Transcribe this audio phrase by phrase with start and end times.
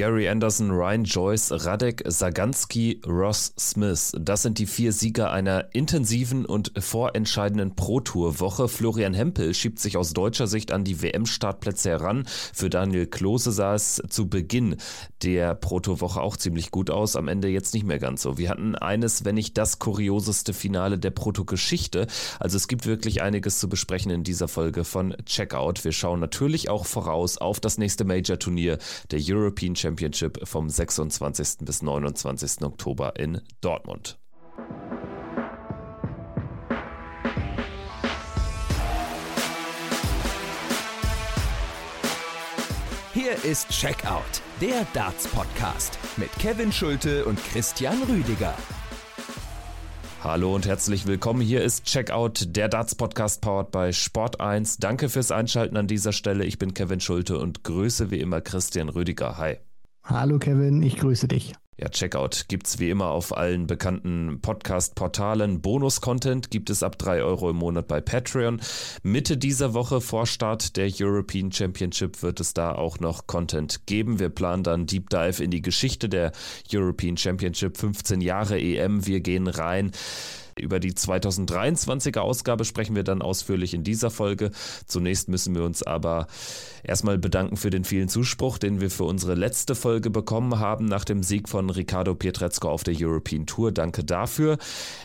[0.00, 4.12] Gary Anderson, Ryan Joyce, Radek Saganski, Ross Smith.
[4.18, 8.68] Das sind die vier Sieger einer intensiven und vorentscheidenden Pro-Tour-Woche.
[8.68, 12.24] Florian Hempel schiebt sich aus deutscher Sicht an die WM-Startplätze heran.
[12.54, 14.76] Für Daniel Klose sah es zu Beginn
[15.22, 17.14] der Pro-Tour-Woche auch ziemlich gut aus.
[17.14, 18.38] Am Ende jetzt nicht mehr ganz so.
[18.38, 22.06] Wir hatten eines, wenn nicht das kurioseste Finale der Proto-Geschichte.
[22.38, 25.84] Also es gibt wirklich einiges zu besprechen in dieser Folge von Checkout.
[25.84, 28.78] Wir schauen natürlich auch voraus auf das nächste Major-Turnier
[29.10, 29.89] der European Championship
[30.44, 31.58] vom 26.
[31.60, 32.62] bis 29.
[32.62, 34.18] Oktober in Dortmund.
[43.12, 48.54] Hier ist Checkout, der Darts-Podcast mit Kevin Schulte und Christian Rüdiger.
[50.22, 51.40] Hallo und herzlich willkommen.
[51.40, 54.76] Hier ist Checkout, der Darts Podcast powered by Sport 1.
[54.76, 56.44] Danke fürs Einschalten an dieser Stelle.
[56.44, 59.38] Ich bin Kevin Schulte und grüße wie immer Christian Rüdiger.
[59.38, 59.56] Hi.
[60.10, 61.52] Hallo Kevin, ich grüße dich.
[61.78, 65.62] Ja, Checkout gibt es wie immer auf allen bekannten Podcast-Portalen.
[65.62, 68.60] Bonus-Content gibt es ab 3 Euro im Monat bei Patreon.
[69.04, 74.18] Mitte dieser Woche vor Start der European Championship wird es da auch noch Content geben.
[74.18, 76.32] Wir planen dann Deep Dive in die Geschichte der
[76.70, 79.06] European Championship, 15 Jahre EM.
[79.06, 79.92] Wir gehen rein
[80.60, 84.50] über die 2023er Ausgabe sprechen wir dann ausführlich in dieser Folge.
[84.86, 86.26] Zunächst müssen wir uns aber
[86.82, 91.04] erstmal bedanken für den vielen Zuspruch, den wir für unsere letzte Folge bekommen haben nach
[91.04, 93.72] dem Sieg von Ricardo Pietrezco auf der European Tour.
[93.72, 94.58] Danke dafür.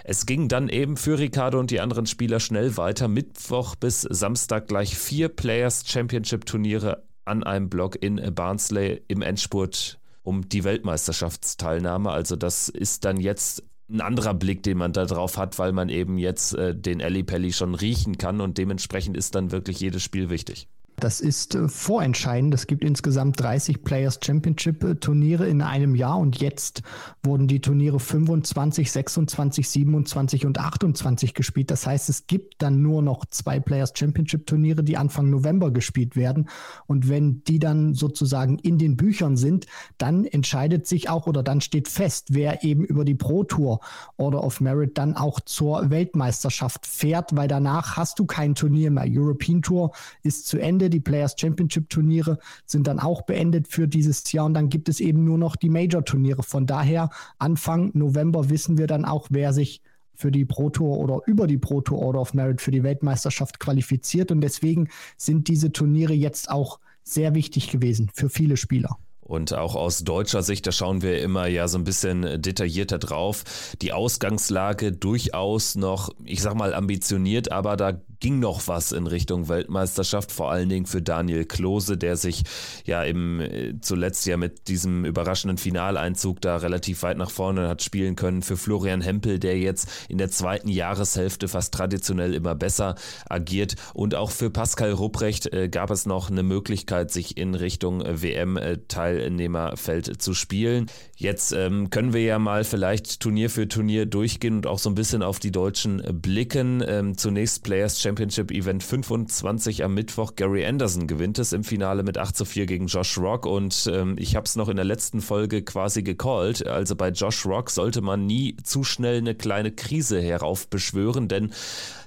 [0.03, 3.07] Es ging dann eben für Ricardo und die anderen Spieler schnell weiter.
[3.07, 9.99] Mittwoch bis Samstag gleich vier Players Championship Turniere an einem Block in Barnsley im Endspurt
[10.25, 12.11] um die Weltmeisterschaftsteilnahme.
[12.11, 15.89] Also das ist dann jetzt ein anderer Blick, den man da drauf hat, weil man
[15.89, 20.01] eben jetzt äh, den Ellie Pelli schon riechen kann und dementsprechend ist dann wirklich jedes
[20.03, 20.67] Spiel wichtig.
[20.97, 22.53] Das ist äh, vorentscheidend.
[22.53, 26.83] Es gibt insgesamt 30 Players Championship äh, Turniere in einem Jahr und jetzt
[27.23, 31.71] wurden die Turniere 25, 26, 27 und 28 gespielt.
[31.71, 36.15] Das heißt, es gibt dann nur noch zwei Players Championship Turniere, die Anfang November gespielt
[36.15, 36.49] werden.
[36.87, 39.65] Und wenn die dann sozusagen in den Büchern sind,
[39.97, 43.79] dann entscheidet sich auch oder dann steht fest, wer eben über die Pro Tour
[44.17, 49.05] Order of Merit dann auch zur Weltmeisterschaft fährt, weil danach hast du kein Turnier mehr.
[49.07, 49.91] European Tour
[50.23, 50.89] ist zu Ende Ende.
[50.89, 54.99] Die Players Championship Turniere sind dann auch beendet für dieses Jahr und dann gibt es
[54.99, 56.43] eben nur noch die Major Turniere.
[56.43, 59.81] Von daher Anfang November wissen wir dann auch, wer sich
[60.15, 63.59] für die Pro Tour oder über die Pro Tour Order of Merit für die Weltmeisterschaft
[63.59, 64.87] qualifiziert und deswegen
[65.17, 68.97] sind diese Turniere jetzt auch sehr wichtig gewesen für viele Spieler.
[69.19, 73.43] Und auch aus deutscher Sicht, da schauen wir immer ja so ein bisschen detaillierter drauf.
[73.81, 79.49] Die Ausgangslage durchaus noch, ich sag mal, ambitioniert, aber da ging noch was in Richtung
[79.49, 82.43] Weltmeisterschaft, vor allen Dingen für Daniel Klose, der sich
[82.85, 87.81] ja im äh, zuletzt ja mit diesem überraschenden Finaleinzug da relativ weit nach vorne hat
[87.81, 88.41] spielen können.
[88.41, 92.95] Für Florian Hempel, der jetzt in der zweiten Jahreshälfte fast traditionell immer besser
[93.29, 93.75] agiert.
[93.93, 98.21] Und auch für Pascal Rupprecht äh, gab es noch eine Möglichkeit, sich in Richtung äh,
[98.21, 100.87] WM-Teilnehmerfeld zu spielen.
[101.17, 104.95] Jetzt ähm, können wir ja mal vielleicht Turnier für Turnier durchgehen und auch so ein
[104.95, 106.83] bisschen auf die Deutschen blicken.
[106.85, 110.35] Ähm, zunächst Players Championship Event 25 am Mittwoch.
[110.35, 114.15] Gary Anderson gewinnt es im Finale mit 8 zu 4 gegen Josh Rock und ähm,
[114.19, 116.67] ich habe es noch in der letzten Folge quasi gecallt.
[116.67, 121.51] Also bei Josh Rock sollte man nie zu schnell eine kleine Krise heraufbeschwören, denn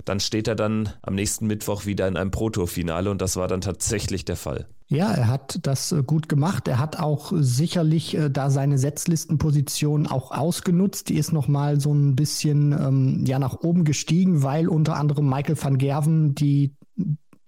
[0.05, 3.61] dann steht er dann am nächsten Mittwoch wieder in einem Pro-Tour-Finale und das war dann
[3.61, 4.69] tatsächlich der Fall.
[4.91, 6.67] Ja, er hat das äh, gut gemacht.
[6.67, 11.11] Er hat auch sicherlich äh, da seine Setzlistenposition auch ausgenutzt.
[11.11, 15.63] Die ist nochmal so ein bisschen ähm, ja nach oben gestiegen, weil unter anderem Michael
[15.63, 16.75] van Gerven die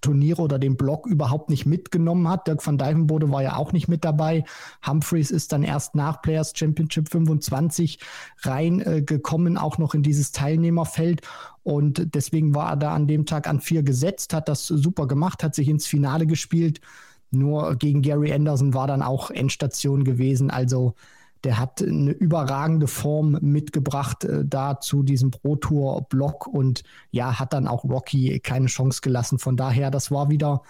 [0.02, 2.46] Turniere oder den Block überhaupt nicht mitgenommen hat.
[2.46, 4.44] Dirk van Dijvenbode war ja auch nicht mit dabei.
[4.86, 7.98] Humphreys ist dann erst nach Players Championship 25
[8.42, 11.22] reingekommen, äh, auch noch in dieses Teilnehmerfeld.
[11.62, 15.42] Und deswegen war er da an dem Tag an vier gesetzt, hat das super gemacht,
[15.42, 16.80] hat sich ins Finale gespielt.
[17.30, 20.50] Nur gegen Gary Anderson war dann auch Endstation gewesen.
[20.50, 20.94] Also
[21.44, 27.38] der hat eine überragende Form mitgebracht äh, da zu diesem Pro Tour Block und ja,
[27.38, 29.38] hat dann auch Rocky keine Chance gelassen.
[29.38, 30.62] Von daher, das war wieder,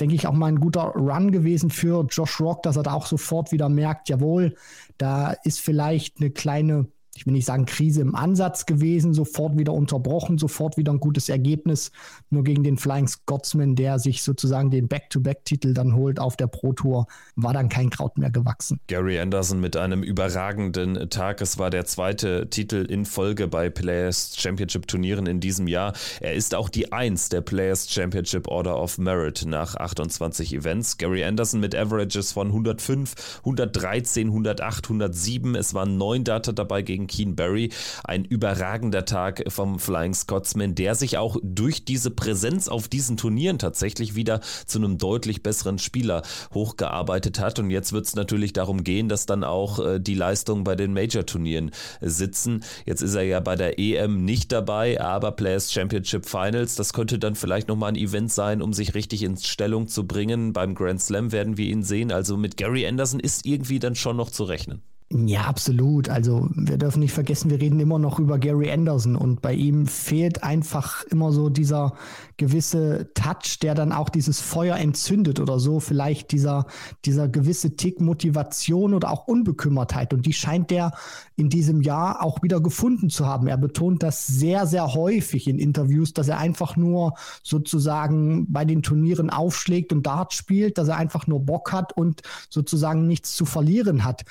[0.00, 3.06] denke ich, auch mal ein guter Run gewesen für Josh Rock, dass er da auch
[3.06, 4.56] sofort wieder merkt, jawohl,
[4.96, 6.88] da ist vielleicht eine kleine
[7.18, 11.28] ich will nicht sagen Krise im Ansatz gewesen, sofort wieder unterbrochen, sofort wieder ein gutes
[11.28, 11.90] Ergebnis.
[12.30, 16.74] Nur gegen den Flying Scotsman, der sich sozusagen den Back-to-Back-Titel dann holt auf der Pro
[16.74, 18.78] Tour, war dann kein Kraut mehr gewachsen.
[18.86, 21.40] Gary Anderson mit einem überragenden Tag.
[21.40, 25.94] Es war der zweite Titel in Folge bei Players Championship Turnieren in diesem Jahr.
[26.20, 30.98] Er ist auch die Eins der Players Championship Order of Merit nach 28 Events.
[30.98, 35.56] Gary Anderson mit Averages von 105, 113, 108, 107.
[35.56, 37.70] Es waren neun Data dabei gegen Keen Barry.
[38.04, 43.58] Ein überragender Tag vom Flying Scotsman, der sich auch durch diese Präsenz auf diesen Turnieren
[43.58, 46.22] tatsächlich wieder zu einem deutlich besseren Spieler
[46.54, 47.58] hochgearbeitet hat.
[47.58, 50.92] Und jetzt wird es natürlich darum gehen, dass dann auch äh, die Leistungen bei den
[50.92, 52.64] Major-Turnieren sitzen.
[52.86, 57.18] Jetzt ist er ja bei der EM nicht dabei, aber Players Championship Finals, das könnte
[57.18, 60.52] dann vielleicht nochmal ein Event sein, um sich richtig in Stellung zu bringen.
[60.52, 62.12] Beim Grand Slam werden wir ihn sehen.
[62.12, 64.82] Also mit Gary Anderson ist irgendwie dann schon noch zu rechnen.
[65.10, 66.10] Ja, absolut.
[66.10, 69.86] Also wir dürfen nicht vergessen, wir reden immer noch über Gary Anderson und bei ihm
[69.86, 71.94] fehlt einfach immer so dieser
[72.36, 75.80] gewisse Touch, der dann auch dieses Feuer entzündet oder so.
[75.80, 76.66] Vielleicht dieser,
[77.06, 80.92] dieser gewisse Tick Motivation oder auch Unbekümmertheit und die scheint der
[81.36, 83.46] in diesem Jahr auch wieder gefunden zu haben.
[83.46, 88.82] Er betont das sehr, sehr häufig in Interviews, dass er einfach nur sozusagen bei den
[88.82, 92.20] Turnieren aufschlägt und Dart spielt, dass er einfach nur Bock hat und
[92.50, 94.26] sozusagen nichts zu verlieren hat.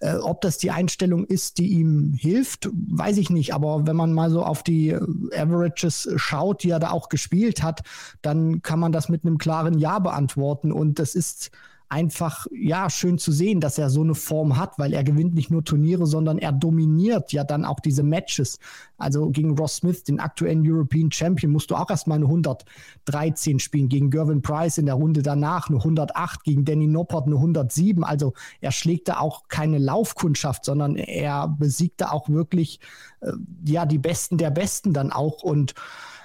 [0.00, 3.54] Äh, ob das die Einstellung ist, die ihm hilft, weiß ich nicht.
[3.54, 5.00] Aber wenn man mal so auf die äh,
[5.36, 7.82] Averages schaut, die er da auch gespielt hat,
[8.22, 10.72] dann kann man das mit einem klaren Ja beantworten.
[10.72, 11.50] Und das ist
[11.90, 15.50] einfach ja schön zu sehen, dass er so eine Form hat, weil er gewinnt nicht
[15.50, 18.60] nur Turniere, sondern er dominiert ja dann auch diese Matches.
[18.96, 23.88] Also gegen Ross Smith, den aktuellen European Champion, musst du auch erstmal eine 113 spielen.
[23.88, 28.04] Gegen Gervin Price in der Runde danach eine 108, gegen Danny Noppert eine 107.
[28.04, 32.78] Also er schlägt da auch keine Laufkundschaft, sondern er besiegt da auch wirklich
[33.20, 33.32] äh,
[33.64, 35.74] ja die Besten der Besten dann auch und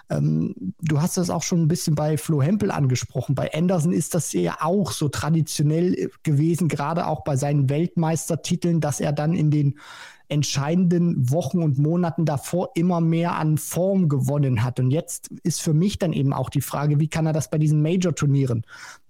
[0.09, 3.35] ähm, du hast das auch schon ein bisschen bei Flo Hempel angesprochen.
[3.35, 8.99] Bei Anderson ist das ja auch so traditionell gewesen, gerade auch bei seinen Weltmeistertiteln, dass
[8.99, 9.79] er dann in den
[10.27, 14.79] entscheidenden Wochen und Monaten davor immer mehr an Form gewonnen hat.
[14.79, 17.57] Und jetzt ist für mich dann eben auch die Frage, wie kann er das bei
[17.57, 18.65] diesen Major-Turnieren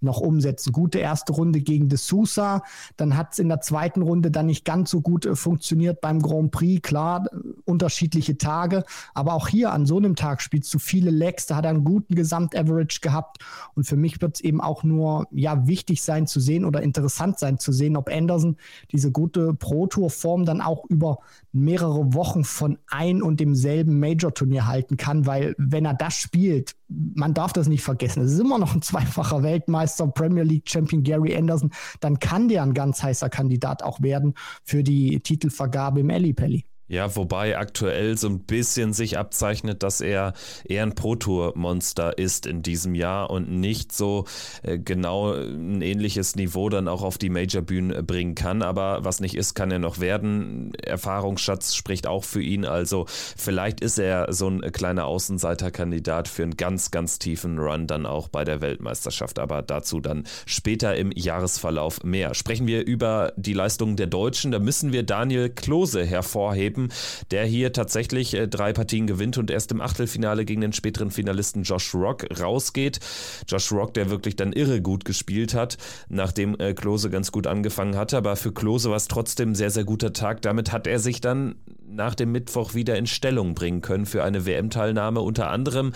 [0.05, 0.71] noch umsetzen?
[0.71, 2.63] Gute erste Runde gegen De Sousa,
[2.97, 6.21] dann hat es in der zweiten Runde dann nicht ganz so gut äh, funktioniert beim
[6.21, 6.81] Grand Prix.
[6.81, 11.45] Klar, äh, unterschiedliche Tage, aber auch hier an so einem Tag spielst du viele Legs,
[11.45, 13.43] da hat er einen guten Gesamtaverage gehabt.
[13.73, 17.39] Und für mich wird es eben auch nur ja wichtig sein zu sehen oder interessant
[17.39, 18.57] sein zu sehen, ob Anderson
[18.91, 21.19] diese gute Pro-Tour-Form dann auch über über
[21.51, 27.33] mehrere Wochen von ein und demselben Major-Turnier halten kann, weil wenn er das spielt, man
[27.33, 31.35] darf das nicht vergessen, es ist immer noch ein zweifacher Weltmeister, Premier League Champion Gary
[31.35, 36.65] Anderson, dann kann der ein ganz heißer Kandidat auch werden für die Titelvergabe im Pelli.
[36.87, 40.33] Ja, wobei aktuell so ein bisschen sich abzeichnet, dass er
[40.65, 44.25] eher ein Pro-Tour-Monster ist in diesem Jahr und nicht so
[44.61, 48.61] äh, genau ein ähnliches Niveau dann auch auf die Major-Bühne bringen kann.
[48.61, 50.75] Aber was nicht ist, kann er noch werden.
[50.75, 52.65] Erfahrungsschatz spricht auch für ihn.
[52.65, 58.05] Also vielleicht ist er so ein kleiner Außenseiterkandidat für einen ganz, ganz tiefen Run dann
[58.05, 59.39] auch bei der Weltmeisterschaft.
[59.39, 62.35] Aber dazu dann später im Jahresverlauf mehr.
[62.35, 64.51] Sprechen wir über die Leistungen der Deutschen.
[64.51, 66.89] Da müssen wir Daniel Klose hervorheben Typen,
[67.31, 71.63] der hier tatsächlich äh, drei Partien gewinnt und erst im Achtelfinale gegen den späteren Finalisten
[71.63, 72.99] Josh Rock rausgeht.
[73.47, 75.77] Josh Rock, der wirklich dann irre gut gespielt hat,
[76.09, 78.17] nachdem äh, Klose ganz gut angefangen hatte.
[78.17, 80.41] Aber für Klose war es trotzdem ein sehr, sehr guter Tag.
[80.41, 81.55] Damit hat er sich dann
[81.87, 85.21] nach dem Mittwoch wieder in Stellung bringen können für eine WM-Teilnahme.
[85.21, 85.93] Unter anderem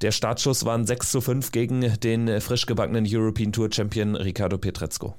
[0.00, 4.56] der Startschuss waren 6 zu 5 gegen den äh, frisch gebackenen European Tour Champion Ricardo
[4.56, 5.16] Pietrezco.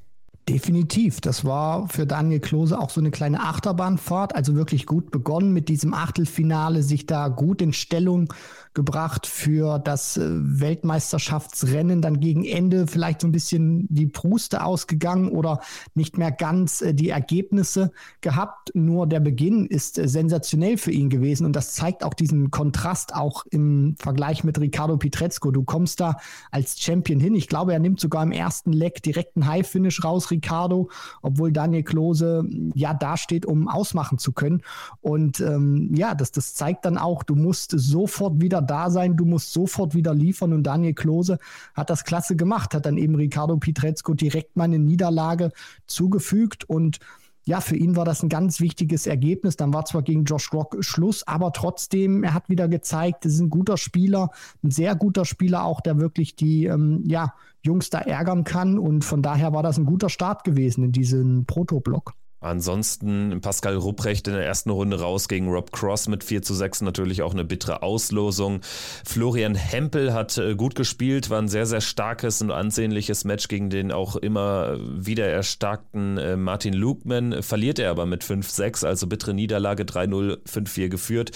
[0.50, 1.22] Definitiv.
[1.22, 4.36] Das war für Daniel Klose auch so eine kleine Achterbahnfahrt.
[4.36, 8.34] Also wirklich gut begonnen mit diesem Achtelfinale, sich da gut in Stellung
[8.74, 12.02] gebracht für das äh, Weltmeisterschaftsrennen.
[12.02, 15.60] Dann gegen Ende vielleicht so ein bisschen die Pruste ausgegangen oder
[15.96, 18.72] nicht mehr ganz äh, die Ergebnisse gehabt.
[18.76, 23.16] Nur der Beginn ist äh, sensationell für ihn gewesen und das zeigt auch diesen Kontrast
[23.16, 25.52] auch im Vergleich mit Ricardo Pietrezco.
[25.52, 26.18] Du kommst da
[26.52, 27.36] als Champion hin.
[27.36, 30.90] Ich glaube, er nimmt sogar im ersten Leck direkt einen High-Finish raus, Ricardo,
[31.22, 32.44] obwohl Daniel Klose
[32.76, 34.62] ja dasteht, um ausmachen zu können.
[35.02, 39.26] Und ähm, ja, das, das zeigt dann auch, du musst sofort wieder da sein, du
[39.26, 40.54] musst sofort wieder liefern.
[40.54, 41.40] Und Daniel Klose
[41.74, 45.52] hat das klasse gemacht, hat dann eben Ricardo Pietrezco direkt mal eine Niederlage
[45.86, 47.00] zugefügt und
[47.46, 49.58] ja, für ihn war das ein ganz wichtiges Ergebnis.
[49.58, 53.40] Dann war zwar gegen Josh Rock Schluss, aber trotzdem, er hat wieder gezeigt, es ist
[53.40, 54.30] ein guter Spieler,
[54.64, 58.78] ein sehr guter Spieler auch, der wirklich die ähm, ja, Jungs da ärgern kann.
[58.78, 62.14] Und von daher war das ein guter Start gewesen in diesem Protoblock.
[62.42, 66.82] Ansonsten Pascal Rupprecht in der ersten Runde raus gegen Rob Cross mit 4 zu 6,
[66.82, 68.62] natürlich auch eine bittere Auslosung.
[69.06, 73.70] Florian Hempel hat äh, gut gespielt, war ein sehr, sehr starkes und ansehnliches Match gegen
[73.70, 77.44] den auch immer wieder erstarkten äh, Martin Lukman.
[77.44, 81.32] Verliert er aber mit 5-6, also bittere Niederlage 3-0, 5-4 geführt.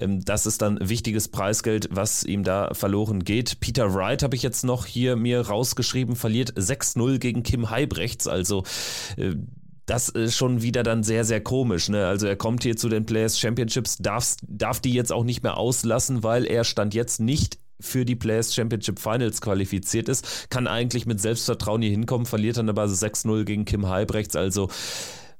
[0.00, 3.60] Ähm, das ist dann wichtiges Preisgeld, was ihm da verloren geht.
[3.60, 8.64] Peter Wright habe ich jetzt noch hier mir rausgeschrieben, verliert 6-0 gegen Kim Heibrechts, also
[9.16, 9.34] äh,
[9.88, 11.88] das ist schon wieder dann sehr, sehr komisch.
[11.88, 12.06] Ne?
[12.06, 15.56] Also er kommt hier zu den Players Championships, darf, darf die jetzt auch nicht mehr
[15.56, 21.06] auslassen, weil er stand jetzt nicht für die Players Championship Finals qualifiziert ist, kann eigentlich
[21.06, 24.36] mit Selbstvertrauen hier hinkommen, verliert dann aber 6-0 gegen Kim Heibrechts.
[24.36, 24.68] Also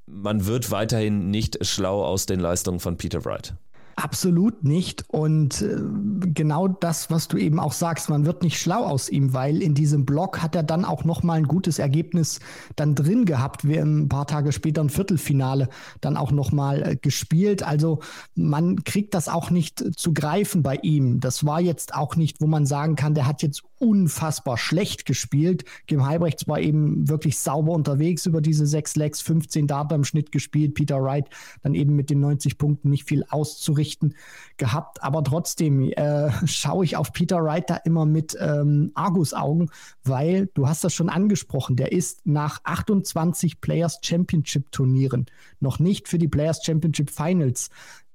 [0.07, 3.55] man wird weiterhin nicht schlau aus den Leistungen von Peter Wright.
[4.00, 5.07] Absolut nicht.
[5.09, 5.76] Und äh,
[6.33, 9.75] genau das, was du eben auch sagst, man wird nicht schlau aus ihm, weil in
[9.75, 12.38] diesem Block hat er dann auch noch mal ein gutes Ergebnis
[12.76, 13.67] dann drin gehabt.
[13.67, 15.69] Wir ein paar Tage später ein Viertelfinale
[16.00, 17.64] dann auch noch mal äh, gespielt.
[17.64, 17.99] Also
[18.37, 21.19] man kriegt das auch nicht zu greifen bei ihm.
[21.19, 25.64] Das war jetzt auch nicht, wo man sagen kann, der hat jetzt unfassbar schlecht gespielt.
[25.88, 30.31] Kim Heibrechts war eben wirklich sauber unterwegs über diese sechs Legs, 15 Data im Schnitt
[30.31, 30.75] gespielt.
[30.75, 31.28] Peter Wright
[31.62, 33.88] dann eben mit den 90 Punkten nicht viel auszurichten
[34.57, 35.02] gehabt.
[35.02, 39.71] Aber trotzdem äh, schaue ich auf Peter Wright da immer mit ähm, Argus-Augen,
[40.04, 45.26] weil du hast das schon angesprochen, der ist nach 28 Players Championship Turnieren
[45.61, 47.71] noch nicht für die Players Championship Finals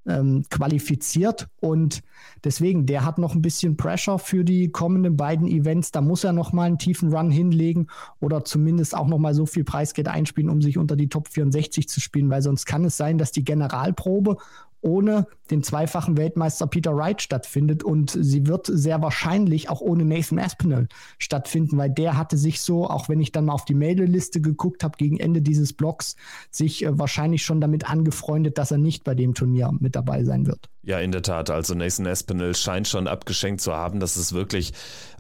[0.06, 2.02] ähm, qualifiziert und
[2.44, 5.92] deswegen, der hat noch ein bisschen Pressure für die kommenden beiden Events.
[5.92, 7.88] Da muss er noch mal einen tiefen Run hinlegen
[8.20, 11.88] oder zumindest auch noch mal so viel Preisgeld einspielen, um sich unter die Top 64
[11.88, 14.38] zu spielen, weil sonst kann es sein, dass die Generalprobe
[14.84, 20.40] ohne den zweifachen Weltmeister Peter Wright stattfindet und sie wird sehr wahrscheinlich auch ohne Nathan
[20.40, 20.88] Aspinall
[21.18, 24.84] stattfinden, weil der hatte sich so, auch wenn ich dann mal auf die Meldeliste geguckt
[24.84, 26.16] habe gegen Ende dieses Blogs,
[26.52, 30.46] sich äh, wahrscheinlich schon damit angefreundet, dass er nicht bei dem Turnier mit dabei sein
[30.46, 30.70] wird.
[30.86, 31.50] Ja, in der Tat.
[31.50, 34.02] Also Nathan Espinel scheint schon abgeschenkt zu haben.
[34.02, 34.74] Das ist wirklich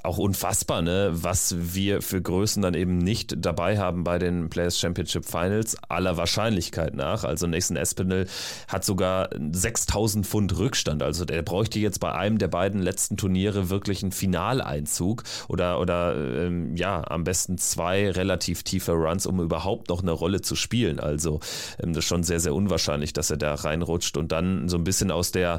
[0.03, 1.11] auch unfassbar, ne?
[1.13, 6.17] was wir für Größen dann eben nicht dabei haben bei den Players Championship Finals, aller
[6.17, 7.23] Wahrscheinlichkeit nach.
[7.23, 8.27] Also Nathan Espinel
[8.67, 11.01] hat sogar 6000 Pfund Rückstand.
[11.01, 16.17] Also der bräuchte jetzt bei einem der beiden letzten Turniere wirklich einen Finaleinzug oder, oder
[16.17, 20.99] ähm, ja, am besten zwei relativ tiefe Runs, um überhaupt noch eine Rolle zu spielen.
[20.99, 21.39] Also
[21.81, 24.83] ähm, das ist schon sehr, sehr unwahrscheinlich, dass er da reinrutscht und dann so ein
[24.83, 25.52] bisschen aus der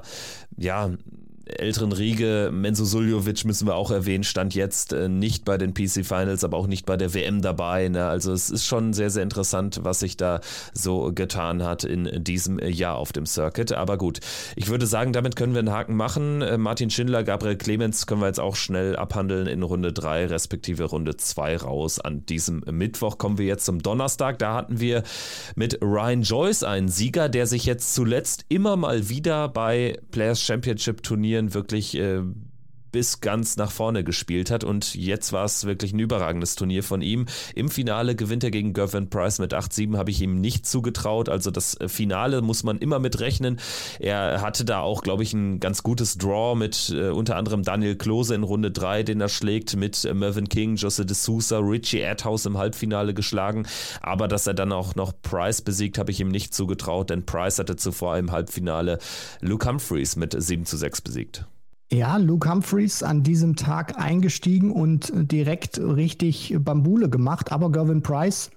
[0.57, 0.91] ja,
[1.47, 6.05] älteren Riege, Menzo Suljovic müssen wir auch erwähnen, stand jetzt äh, nicht bei den PC
[6.05, 7.89] Finals, aber auch nicht bei der WM dabei.
[7.89, 8.07] Ne?
[8.07, 10.41] Also es ist schon sehr, sehr interessant, was sich da
[10.73, 13.73] so getan hat in diesem Jahr auf dem Circuit.
[13.73, 14.21] Aber gut,
[14.57, 16.41] ich würde sagen, damit können wir einen Haken machen.
[16.41, 20.85] Äh, Martin Schindler, Gabriel Clemens können wir jetzt auch schnell abhandeln in Runde 3 respektive
[20.85, 22.01] Runde 2 raus.
[22.01, 24.39] An diesem Mittwoch kommen wir jetzt zum Donnerstag.
[24.39, 25.03] Da hatten wir
[25.57, 31.03] mit Ryan Joyce einen Sieger, der sich jetzt zuletzt immer mal wieder bei Players Championship
[31.03, 32.23] Turnieren Turnieren wirklich äh,
[32.95, 37.03] bis ganz nach vorne gespielt hat und jetzt war es wirklich ein überragendes Turnier von
[37.03, 37.27] ihm.
[37.57, 41.29] Im Finale gewinnt er gegen Gervin Price mit 8-7, habe ich ihm nicht zugetraut.
[41.29, 43.59] Also das äh, Finale muss man immer mit rechnen.
[43.99, 47.97] Er hatte da auch, glaube ich, ein ganz gutes Draw mit äh, unter anderem Daniel
[47.97, 52.05] Klose in Runde 3, den er schlägt, mit äh, Mervyn King, Jose de Sousa, Richie
[52.05, 53.67] Adhouse im Halbfinale geschlagen.
[54.03, 57.59] Aber dass er dann auch noch Price besiegt, habe ich ihm nicht zugetraut, denn Price
[57.59, 59.01] hatte zuvor im Halbfinale
[59.41, 61.45] Luke Humphreys mit 7 zu 6 besiegt.
[61.95, 68.51] Ja, Luke Humphreys an diesem Tag eingestiegen und direkt richtig Bambule gemacht, aber Gervin Price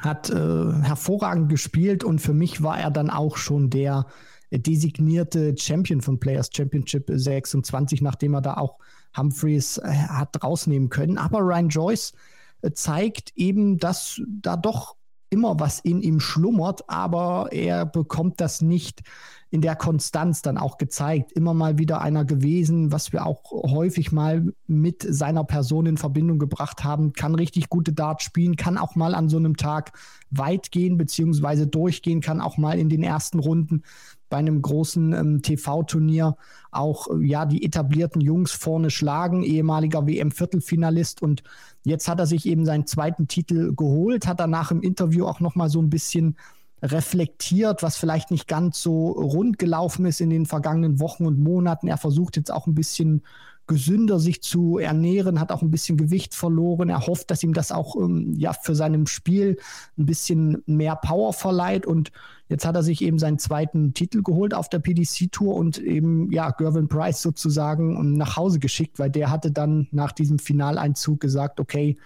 [0.00, 4.04] hat äh, hervorragend gespielt und für mich war er dann auch schon der
[4.52, 8.76] designierte Champion von Players Championship 26, nachdem er da auch
[9.16, 11.16] Humphreys äh, hat rausnehmen können.
[11.16, 12.12] Aber Ryan Joyce
[12.60, 14.96] äh, zeigt eben, dass da doch
[15.30, 19.00] immer was in ihm schlummert, aber er bekommt das nicht
[19.50, 21.32] in der Konstanz dann auch gezeigt.
[21.32, 26.38] Immer mal wieder einer gewesen, was wir auch häufig mal mit seiner Person in Verbindung
[26.38, 29.92] gebracht haben, kann richtig gute Dart spielen, kann auch mal an so einem Tag
[30.30, 33.82] weit gehen, beziehungsweise durchgehen, kann auch mal in den ersten Runden
[34.28, 36.36] bei einem großen ähm, TV-Turnier
[36.70, 41.42] auch äh, ja die etablierten Jungs vorne schlagen, ehemaliger WM-Viertelfinalist und
[41.84, 45.54] jetzt hat er sich eben seinen zweiten Titel geholt, hat danach im Interview auch noch
[45.54, 46.36] mal so ein bisschen
[46.82, 51.88] reflektiert, was vielleicht nicht ganz so rund gelaufen ist in den vergangenen Wochen und Monaten.
[51.88, 53.22] Er versucht jetzt auch ein bisschen
[53.68, 56.88] gesünder sich zu ernähren, hat auch ein bisschen Gewicht verloren.
[56.88, 59.58] Er hofft, dass ihm das auch ähm, ja für seinem Spiel
[59.96, 62.10] ein bisschen mehr Power verleiht und
[62.48, 66.32] jetzt hat er sich eben seinen zweiten Titel geholt auf der PDC Tour und eben
[66.32, 71.20] ja Gervin Price sozusagen ähm, nach Hause geschickt, weil der hatte dann nach diesem Finaleinzug
[71.20, 71.98] gesagt, okay,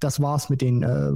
[0.00, 1.12] das war's mit den äh,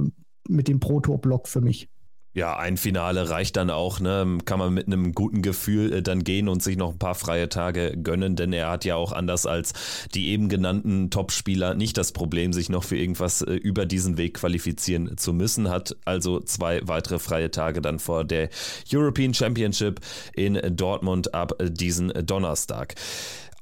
[0.47, 1.89] mit dem Pro Tour Block für mich.
[2.37, 4.37] Ja, ein Finale reicht dann auch, ne?
[4.45, 7.49] Kann man mit einem guten Gefühl äh, dann gehen und sich noch ein paar freie
[7.49, 9.73] Tage gönnen, denn er hat ja auch anders als
[10.13, 14.35] die eben genannten Topspieler nicht das Problem, sich noch für irgendwas äh, über diesen Weg
[14.35, 18.49] qualifizieren zu müssen, hat also zwei weitere freie Tage dann vor der
[18.93, 19.99] European Championship
[20.35, 22.93] in Dortmund ab diesen Donnerstag.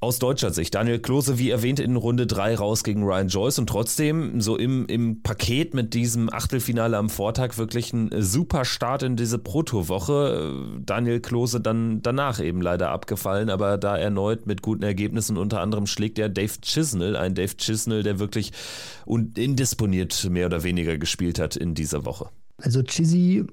[0.05, 3.67] Aus deutscher Sicht, Daniel Klose, wie erwähnt, in Runde 3 raus gegen Ryan Joyce und
[3.67, 9.15] trotzdem so im, im Paket mit diesem Achtelfinale am Vortag wirklich ein super Start in
[9.15, 10.77] diese Proto-Woche.
[10.85, 15.87] Daniel Klose dann danach eben leider abgefallen, aber da erneut mit guten Ergebnissen, unter anderem
[15.87, 18.51] schlägt er Dave Chisnell, ein Dave Chisnell, der wirklich
[19.07, 22.29] indisponiert mehr oder weniger gespielt hat in dieser Woche.
[22.57, 23.45] Also Chizzy,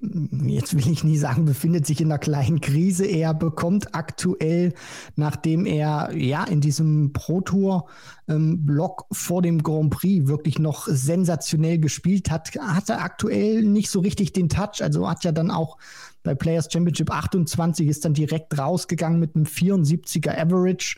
[0.46, 3.04] jetzt will ich nie sagen, befindet sich in einer kleinen Krise.
[3.04, 4.74] Er bekommt aktuell,
[5.16, 7.86] nachdem er ja in diesem Pro Tour
[8.28, 13.90] ähm, Block vor dem Grand Prix wirklich noch sensationell gespielt hat, hat er aktuell nicht
[13.90, 14.82] so richtig den Touch.
[14.82, 15.78] Also hat ja dann auch
[16.22, 20.96] bei Players Championship 28 ist dann direkt rausgegangen mit einem 74er Average.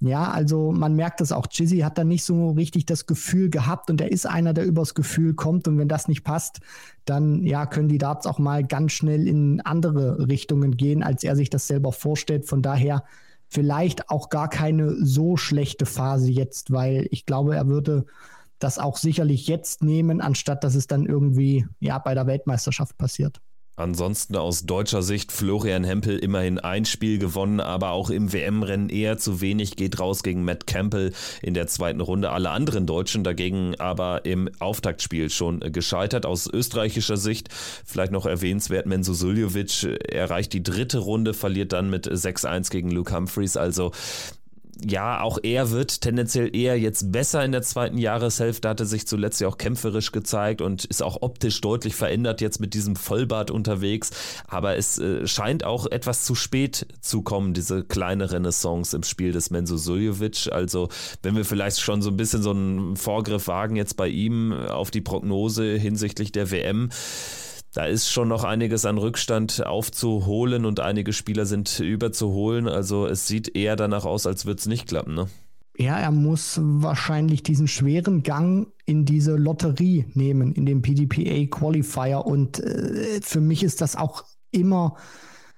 [0.00, 1.46] Ja, also man merkt es auch.
[1.46, 4.94] Chizzy hat da nicht so richtig das Gefühl gehabt und er ist einer, der übers
[4.94, 5.66] Gefühl kommt.
[5.68, 6.60] Und wenn das nicht passt,
[7.06, 11.34] dann ja, können die Darts auch mal ganz schnell in andere Richtungen gehen, als er
[11.34, 12.46] sich das selber vorstellt.
[12.46, 13.04] Von daher
[13.48, 18.04] vielleicht auch gar keine so schlechte Phase jetzt, weil ich glaube, er würde
[18.58, 23.40] das auch sicherlich jetzt nehmen, anstatt dass es dann irgendwie ja bei der Weltmeisterschaft passiert.
[23.76, 29.18] Ansonsten aus deutscher Sicht Florian Hempel immerhin ein Spiel gewonnen, aber auch im WM-Rennen eher
[29.18, 32.30] zu wenig, geht raus gegen Matt Campbell in der zweiten Runde.
[32.30, 36.24] Alle anderen Deutschen dagegen aber im Auftaktspiel schon gescheitert.
[36.24, 42.08] Aus österreichischer Sicht vielleicht noch erwähnenswert, Menzo Suljovic erreicht die dritte Runde, verliert dann mit
[42.10, 43.58] 6-1 gegen Luke Humphreys.
[43.58, 43.92] Also
[44.84, 49.40] ja, auch er wird tendenziell eher jetzt besser in der zweiten Jahreshälfte, hatte sich zuletzt
[49.40, 54.10] ja auch kämpferisch gezeigt und ist auch optisch deutlich verändert jetzt mit diesem Vollbart unterwegs.
[54.46, 59.32] Aber es äh, scheint auch etwas zu spät zu kommen, diese kleine Renaissance im Spiel
[59.32, 60.48] des Menzo Suljovic.
[60.52, 60.88] Also,
[61.22, 64.90] wenn wir vielleicht schon so ein bisschen so einen Vorgriff wagen jetzt bei ihm auf
[64.90, 66.90] die Prognose hinsichtlich der WM,
[67.76, 72.68] da ist schon noch einiges an Rückstand aufzuholen und einige Spieler sind überzuholen.
[72.68, 75.14] Also es sieht eher danach aus, als würde es nicht klappen.
[75.14, 75.28] Ne?
[75.76, 82.24] Ja, er muss wahrscheinlich diesen schweren Gang in diese Lotterie nehmen, in den PDPA Qualifier.
[82.24, 84.96] Und äh, für mich ist das auch immer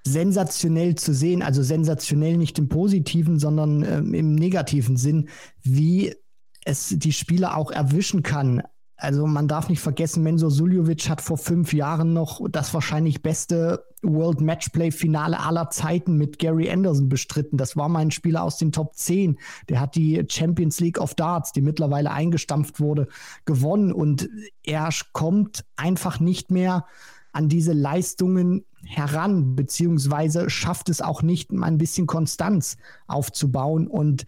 [0.05, 1.41] sensationell zu sehen.
[1.41, 5.29] Also sensationell nicht im positiven, sondern äh, im negativen Sinn,
[5.63, 6.17] wie
[6.65, 8.65] es die Spieler auch erwischen kann.
[9.01, 13.85] Also man darf nicht vergessen, Menzo Suljovic hat vor fünf Jahren noch das wahrscheinlich beste
[14.03, 17.59] World Matchplay Finale aller Zeiten mit Gary Anderson bestritten.
[17.59, 19.39] Das war mein Spieler aus den Top 10.
[19.69, 23.07] Der hat die Champions League of Darts, die mittlerweile eingestampft wurde,
[23.45, 24.29] gewonnen und
[24.65, 26.85] er kommt einfach nicht mehr
[27.33, 34.27] an diese Leistungen heran, beziehungsweise schafft es auch nicht, mal ein bisschen Konstanz aufzubauen und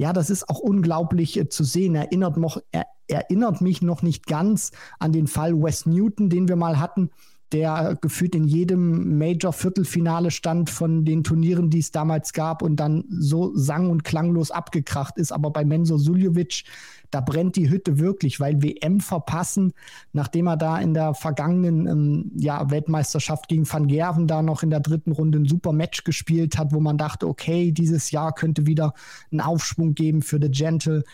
[0.00, 1.94] ja, das ist auch unglaublich äh, zu sehen.
[1.94, 6.56] Erinnert, noch, er, erinnert mich noch nicht ganz an den Fall Wes Newton, den wir
[6.56, 7.10] mal hatten,
[7.52, 13.04] der gefühlt in jedem Major-Viertelfinale stand von den Turnieren, die es damals gab und dann
[13.10, 15.32] so sang- und klanglos abgekracht ist.
[15.32, 16.64] Aber bei Menzo Suljovic,
[17.10, 19.72] da brennt die Hütte wirklich, weil WM verpassen,
[20.12, 24.70] nachdem er da in der vergangenen ähm, ja, Weltmeisterschaft gegen Van Gerven da noch in
[24.70, 28.66] der dritten Runde ein super Match gespielt hat, wo man dachte, okay, dieses Jahr könnte
[28.66, 28.94] wieder
[29.32, 31.04] einen Aufschwung geben für The Gentle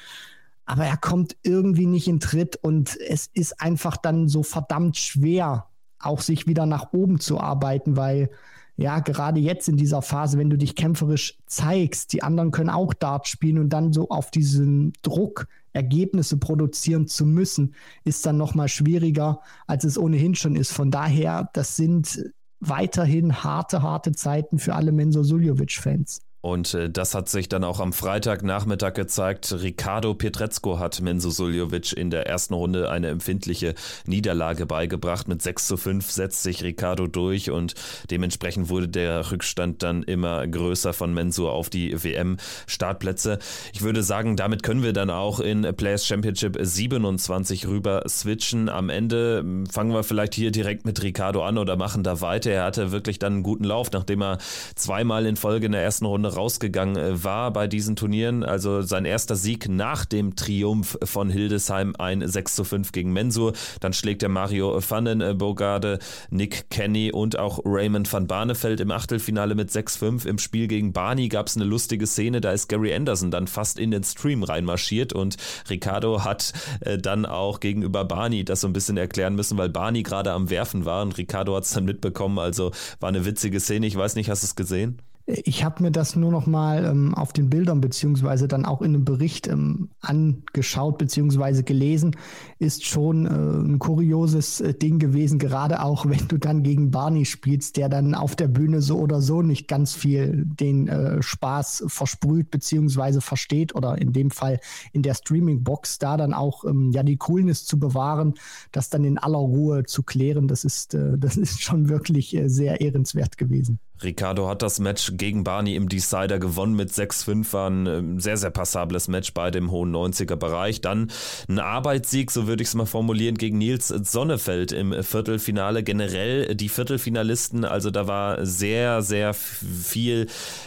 [0.66, 5.68] aber er kommt irgendwie nicht in Tritt und es ist einfach dann so verdammt schwer,
[5.98, 8.30] auch sich wieder nach oben zu arbeiten, weil
[8.78, 12.92] ja, gerade jetzt in dieser Phase, wenn du dich kämpferisch zeigst, die anderen können auch
[12.92, 18.68] Dart spielen und dann so auf diesen Druck Ergebnisse produzieren zu müssen, ist dann nochmal
[18.68, 20.72] schwieriger, als es ohnehin schon ist.
[20.72, 26.25] Von daher, das sind weiterhin harte, harte Zeiten für alle Menzo Suljovic-Fans.
[26.46, 29.52] Und äh, das hat sich dann auch am Freitagnachmittag gezeigt.
[29.52, 33.74] Ricardo Pietrezco hat Menzo Suljovic in der ersten Runde eine empfindliche
[34.06, 35.26] Niederlage beigebracht.
[35.26, 37.74] Mit 6 zu 5 setzt sich Ricardo durch und
[38.12, 43.40] dementsprechend wurde der Rückstand dann immer größer von Menzo auf die WM-Startplätze.
[43.72, 48.68] Ich würde sagen, damit können wir dann auch in Players Championship 27 rüber switchen.
[48.68, 52.52] Am Ende hm, fangen wir vielleicht hier direkt mit Ricardo an oder machen da weiter.
[52.52, 54.38] Er hatte wirklich dann einen guten Lauf, nachdem er
[54.76, 58.44] zweimal in Folge in der ersten Runde rausgegangen war bei diesen Turnieren.
[58.44, 63.52] Also sein erster Sieg nach dem Triumph von Hildesheim, ein 6 zu 5 gegen Mensur.
[63.80, 65.98] Dann schlägt er Mario Vandenbogarde,
[66.30, 70.26] Nick Kenny und auch Raymond van Barneveld im Achtelfinale mit 6-5.
[70.26, 73.78] Im Spiel gegen Barney gab es eine lustige Szene, da ist Gary Anderson dann fast
[73.78, 75.36] in den Stream reinmarschiert und
[75.68, 80.02] Ricardo hat äh, dann auch gegenüber Barney das so ein bisschen erklären müssen, weil Barney
[80.02, 82.38] gerade am Werfen war und Ricardo hat es dann mitbekommen.
[82.38, 83.86] Also war eine witzige Szene.
[83.86, 85.00] Ich weiß nicht, hast du es gesehen?
[85.26, 88.94] Ich habe mir das nur noch mal ähm, auf den Bildern beziehungsweise dann auch in
[88.94, 92.14] einem Bericht ähm, angeschaut beziehungsweise gelesen.
[92.58, 97.24] Ist schon äh, ein kurioses äh, Ding gewesen, gerade auch wenn du dann gegen Barney
[97.24, 101.84] spielst, der dann auf der Bühne so oder so nicht ganz viel den äh, Spaß
[101.88, 104.60] versprüht beziehungsweise versteht oder in dem Fall
[104.92, 108.34] in der Streaming-Box da dann auch ähm, ja die Coolness zu bewahren,
[108.72, 110.48] das dann in aller Ruhe zu klären.
[110.48, 113.78] Das ist, das ist schon wirklich sehr ehrenswert gewesen.
[114.02, 118.50] Ricardo hat das Match gegen Barney im Decider gewonnen mit 6-5, war ein sehr, sehr
[118.50, 120.80] passables Match bei dem hohen 90er-Bereich.
[120.80, 121.10] Dann
[121.48, 125.82] ein Arbeitssieg, so würde ich es mal formulieren, gegen Nils Sonnefeld im Viertelfinale.
[125.82, 130.26] Generell die Viertelfinalisten, also da war sehr, sehr viel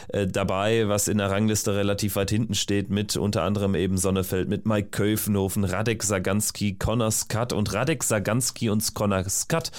[0.09, 4.49] äh, dabei, was in der Rangliste relativ weit hinten steht, mit unter anderem eben Sonnefeld,
[4.49, 9.71] mit Mike Köfenhofen, Radek Saganski, Connor Scott und Radek Saganski und Connor Scott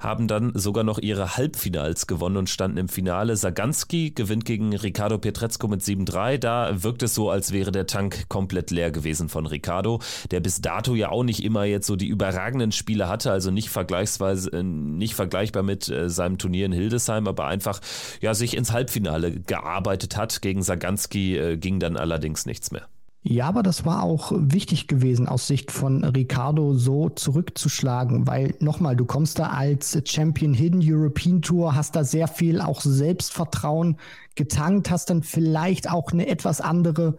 [0.00, 3.36] haben dann sogar noch ihre Halbfinals gewonnen und standen im Finale.
[3.36, 6.38] Saganski gewinnt gegen Ricardo Pietrezco mit 7-3.
[6.38, 10.60] Da wirkt es so, als wäre der Tank komplett leer gewesen von Ricardo, der bis
[10.60, 14.62] dato ja auch nicht immer jetzt so die überragenden Spiele hatte, also nicht vergleichsweise äh,
[14.62, 17.80] nicht vergleichbar mit äh, seinem Turnier in Hildesheim, aber einfach
[18.20, 20.40] ja sich ins Halbfinale gearbeitet hat.
[20.42, 22.88] Gegen Saganski äh, ging dann allerdings nichts mehr.
[23.22, 28.96] Ja, aber das war auch wichtig gewesen aus Sicht von Ricardo so zurückzuschlagen, weil nochmal,
[28.96, 33.98] du kommst da als Champion Hidden European Tour, hast da sehr viel auch Selbstvertrauen
[34.36, 37.18] getankt, hast dann vielleicht auch eine etwas andere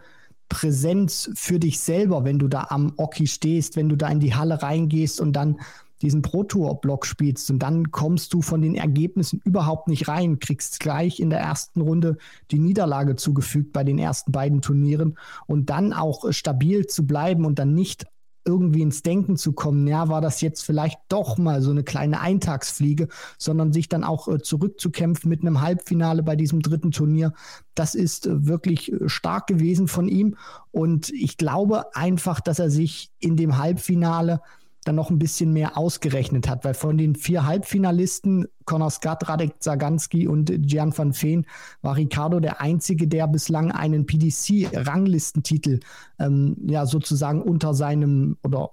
[0.49, 4.33] Präsenz für dich selber, wenn du da am Oki stehst, wenn du da in die
[4.33, 5.59] Halle reingehst und dann
[6.01, 10.39] diesen Pro Tour Block spielst und dann kommst du von den Ergebnissen überhaupt nicht rein,
[10.39, 12.17] kriegst gleich in der ersten Runde
[12.51, 17.59] die Niederlage zugefügt bei den ersten beiden Turnieren und dann auch stabil zu bleiben und
[17.59, 18.05] dann nicht
[18.45, 22.21] irgendwie ins Denken zu kommen, ja, war das jetzt vielleicht doch mal so eine kleine
[22.21, 27.33] Eintagsfliege, sondern sich dann auch äh, zurückzukämpfen mit einem Halbfinale bei diesem dritten Turnier,
[27.75, 30.37] das ist äh, wirklich äh, stark gewesen von ihm.
[30.71, 34.41] Und ich glaube einfach, dass er sich in dem Halbfinale
[34.83, 39.61] dann noch ein bisschen mehr ausgerechnet hat, weil von den vier Halbfinalisten, Conor Scott, Radek
[39.61, 41.45] Zaganski und Gian van Veen,
[41.81, 45.79] war Ricardo der einzige, der bislang einen PDC-Ranglistentitel
[46.19, 48.71] ähm, ja sozusagen unter seinem oder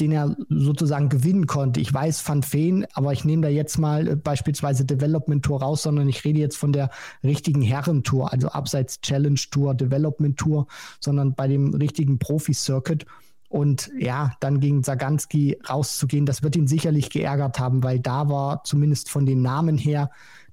[0.00, 1.80] den er sozusagen gewinnen konnte.
[1.80, 5.82] Ich weiß Van Veen, aber ich nehme da jetzt mal äh, beispielsweise Development Tour raus,
[5.82, 6.90] sondern ich rede jetzt von der
[7.24, 10.66] richtigen Herrentour, also abseits Challenge Tour, Development Tour,
[11.00, 13.06] sondern bei dem richtigen Profi-Circuit.
[13.48, 18.64] Und ja, dann gegen Saganski rauszugehen, das wird ihn sicherlich geärgert haben, weil da war
[18.64, 20.10] zumindest von den Namen her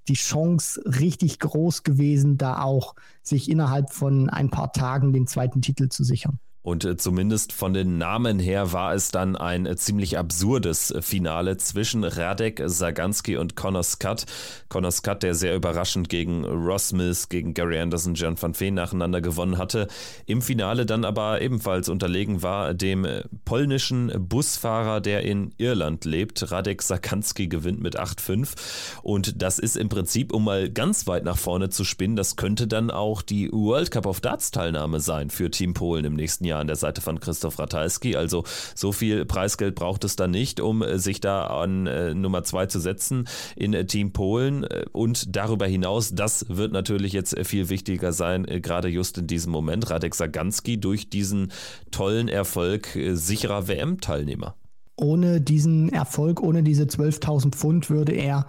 [0.07, 5.61] die Chance richtig groß gewesen, da auch sich innerhalb von ein paar Tagen den zweiten
[5.61, 6.39] Titel zu sichern.
[6.63, 11.01] Und äh, zumindest von den Namen her war es dann ein äh, ziemlich absurdes äh,
[11.01, 14.25] Finale zwischen Radek Saganski und Connor Scott.
[14.69, 19.19] Connor Scott, der sehr überraschend gegen Ross Mills, gegen Gary Anderson, John van Veen nacheinander
[19.19, 19.89] gewonnen hatte.
[20.25, 23.05] Im Finale dann aber ebenfalls unterlegen war dem
[23.43, 26.49] polnischen Busfahrer, der in Irland lebt.
[26.49, 29.01] Radek Saganski gewinnt mit 8-5.
[29.01, 32.67] Und das ist im Prinzip, um mal ganz weit nach vorne zu spinnen, das könnte
[32.67, 36.52] dann auch die World Cup of Darts Teilnahme sein für Team Polen im nächsten Jahr.
[36.53, 38.15] Jahr an der Seite von Christoph Ratajski.
[38.15, 38.43] Also
[38.75, 42.67] so viel Preisgeld braucht es da nicht, um äh, sich da an äh, Nummer zwei
[42.67, 44.63] zu setzen in äh, Team Polen.
[44.63, 49.27] Äh, und darüber hinaus, das wird natürlich jetzt viel wichtiger sein, äh, gerade just in
[49.27, 49.89] diesem Moment.
[49.89, 51.51] Radek Saganski durch diesen
[51.91, 54.55] tollen Erfolg äh, sicherer WM-Teilnehmer
[54.95, 58.45] ohne diesen Erfolg, ohne diese 12.000 Pfund würde er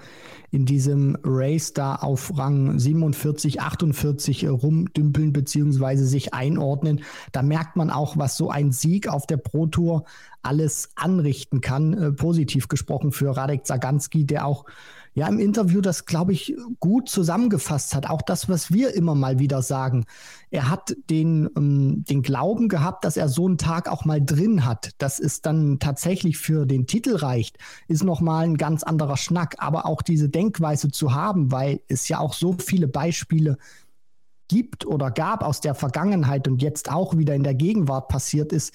[0.55, 7.01] in diesem Race da auf Rang 47, 48 rumdümpeln beziehungsweise sich einordnen.
[7.33, 10.05] Da merkt man auch, was so ein Sieg auf der Pro Tour
[10.43, 11.93] alles anrichten kann.
[11.95, 14.65] Äh, positiv gesprochen für Radek Zaganski, der auch
[15.15, 18.11] ja im Interview das, glaube ich, gut zusammengefasst hat.
[18.11, 20.05] Auch das, was wir immer mal wieder sagen.
[20.51, 24.65] Er hat den, ähm, den Glauben gehabt, dass er so einen Tag auch mal drin
[24.65, 24.91] hat.
[24.99, 29.57] Dass es dann tatsächlich für den Titel reicht, ist nochmal ein ganz anderer Schnack.
[29.59, 33.84] Aber auch diese Denkweise zu haben, weil es ja auch so viele Beispiele gibt
[34.87, 38.75] oder gab aus der Vergangenheit und jetzt auch wieder in der Gegenwart passiert ist,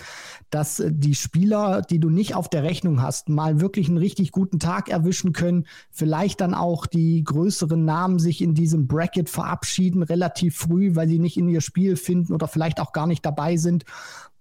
[0.50, 4.32] dass äh, die Spieler, die du nicht auf der Rechnung hast, mal wirklich einen richtig
[4.32, 10.04] guten Tag erwischen können, vielleicht dann auch die größeren Namen sich in diesem Bracket verabschieden
[10.04, 13.58] relativ früh, weil sie nicht in ihr Spiel finden oder vielleicht auch gar nicht dabei
[13.58, 13.86] sind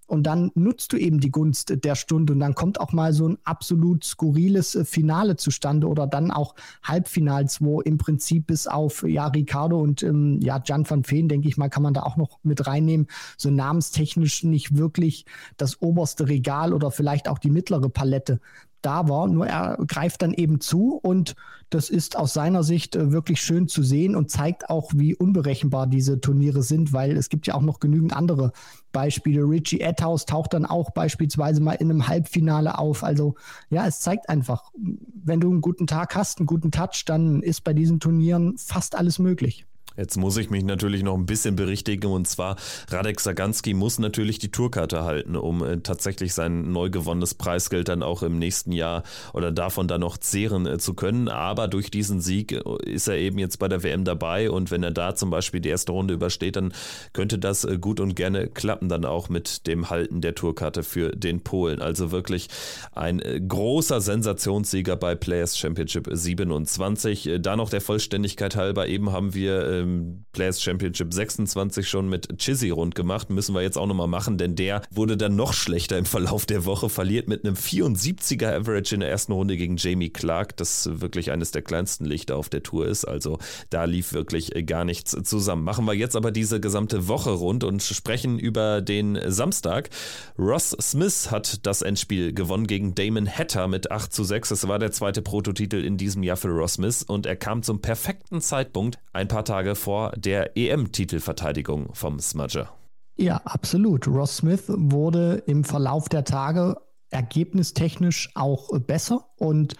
[0.09, 3.27] und dann nutzt du eben die Gunst der Stunde und dann kommt auch mal so
[3.27, 9.03] ein absolut skurriles äh, Finale zustande oder dann auch Halbfinals, wo im Prinzip bis auf
[9.07, 12.17] ja Ricardo und ähm, ja Jan van Veen, denke ich mal, kann man da auch
[12.17, 15.25] noch mit reinnehmen, so namenstechnisch nicht wirklich
[15.57, 18.39] das oberste Regal oder vielleicht auch die mittlere Palette
[18.81, 19.27] da war.
[19.27, 21.35] Nur er greift dann eben zu und
[21.69, 25.87] das ist aus seiner Sicht äh, wirklich schön zu sehen und zeigt auch, wie unberechenbar
[25.87, 28.51] diese Turniere sind, weil es gibt ja auch noch genügend andere
[28.91, 29.43] Beispiele.
[29.43, 33.03] Richie Etthaus taucht dann auch beispielsweise mal in einem Halbfinale auf.
[33.03, 33.35] Also
[33.69, 37.63] ja, es zeigt einfach, wenn du einen guten Tag hast, einen guten Touch, dann ist
[37.63, 39.65] bei diesen Turnieren fast alles möglich.
[39.99, 42.55] Jetzt muss ich mich natürlich noch ein bisschen berichtigen und zwar
[42.89, 48.01] Radek Saganski muss natürlich die Tourkarte halten, um äh, tatsächlich sein neu gewonnenes Preisgeld dann
[48.01, 51.27] auch im nächsten Jahr oder davon dann noch zehren äh, zu können.
[51.27, 54.83] Aber durch diesen Sieg äh, ist er eben jetzt bei der WM dabei und wenn
[54.83, 56.73] er da zum Beispiel die erste Runde übersteht, dann
[57.11, 61.09] könnte das äh, gut und gerne klappen dann auch mit dem Halten der Tourkarte für
[61.09, 61.81] den Polen.
[61.81, 62.47] Also wirklich
[62.93, 67.27] ein äh, großer Sensationssieger bei Players Championship 27.
[67.27, 72.37] Äh, da noch der Vollständigkeit halber, eben haben wir ähm, Players Championship 26 schon mit
[72.37, 73.29] Chizzy rund gemacht.
[73.29, 76.65] Müssen wir jetzt auch nochmal machen, denn der wurde dann noch schlechter im Verlauf der
[76.65, 81.31] Woche, verliert mit einem 74er Average in der ersten Runde gegen Jamie Clark, das wirklich
[81.31, 83.05] eines der kleinsten Lichter auf der Tour ist.
[83.05, 85.63] Also da lief wirklich gar nichts zusammen.
[85.63, 89.89] Machen wir jetzt aber diese gesamte Woche rund und sprechen über den Samstag.
[90.37, 94.51] Ross Smith hat das Endspiel gewonnen gegen Damon Hatter mit 8 zu 6.
[94.51, 97.81] Es war der zweite Prototitel in diesem Jahr für Ross Smith und er kam zum
[97.81, 102.69] perfekten Zeitpunkt, ein paar Tage vor der EM-Titelverteidigung vom Smudger.
[103.17, 104.07] Ja, absolut.
[104.07, 106.77] Ross Smith wurde im Verlauf der Tage
[107.09, 109.75] ergebnistechnisch auch besser und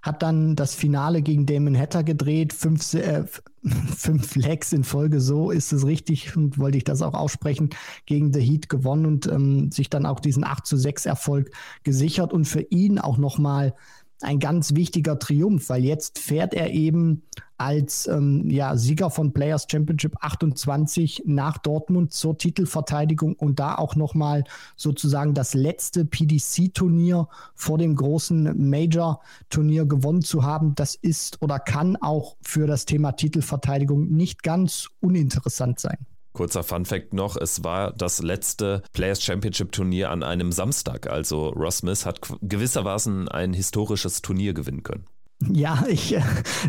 [0.00, 3.24] hat dann das Finale gegen Damon Hatter gedreht, fünf, äh,
[3.96, 7.70] fünf Legs in Folge, so ist es richtig und wollte ich das auch aussprechen,
[8.06, 11.50] gegen The Heat gewonnen und ähm, sich dann auch diesen 8 zu 6 Erfolg
[11.82, 13.74] gesichert und für ihn auch nochmal
[14.20, 17.22] ein ganz wichtiger Triumph, weil jetzt fährt er eben
[17.56, 23.96] als ähm, ja, Sieger von Players Championship 28 nach Dortmund zur Titelverteidigung und da auch
[23.96, 24.44] nochmal
[24.76, 30.74] sozusagen das letzte PDC-Turnier vor dem großen Major-Turnier gewonnen zu haben.
[30.76, 35.98] Das ist oder kann auch für das Thema Titelverteidigung nicht ganz uninteressant sein.
[36.32, 41.10] Kurzer Fun Fact noch, es war das letzte Players Championship Turnier an einem Samstag.
[41.10, 45.04] Also Ross Smith hat gewissermaßen ein historisches Turnier gewinnen können.
[45.52, 46.22] Ja, ich, äh,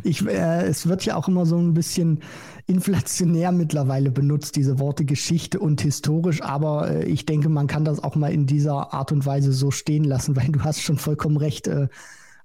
[0.04, 2.20] ich, äh, es wird ja auch immer so ein bisschen
[2.68, 8.04] inflationär mittlerweile benutzt, diese Worte Geschichte und historisch, aber äh, ich denke, man kann das
[8.04, 11.38] auch mal in dieser Art und Weise so stehen lassen, weil du hast schon vollkommen
[11.38, 11.68] recht.
[11.68, 11.88] Äh,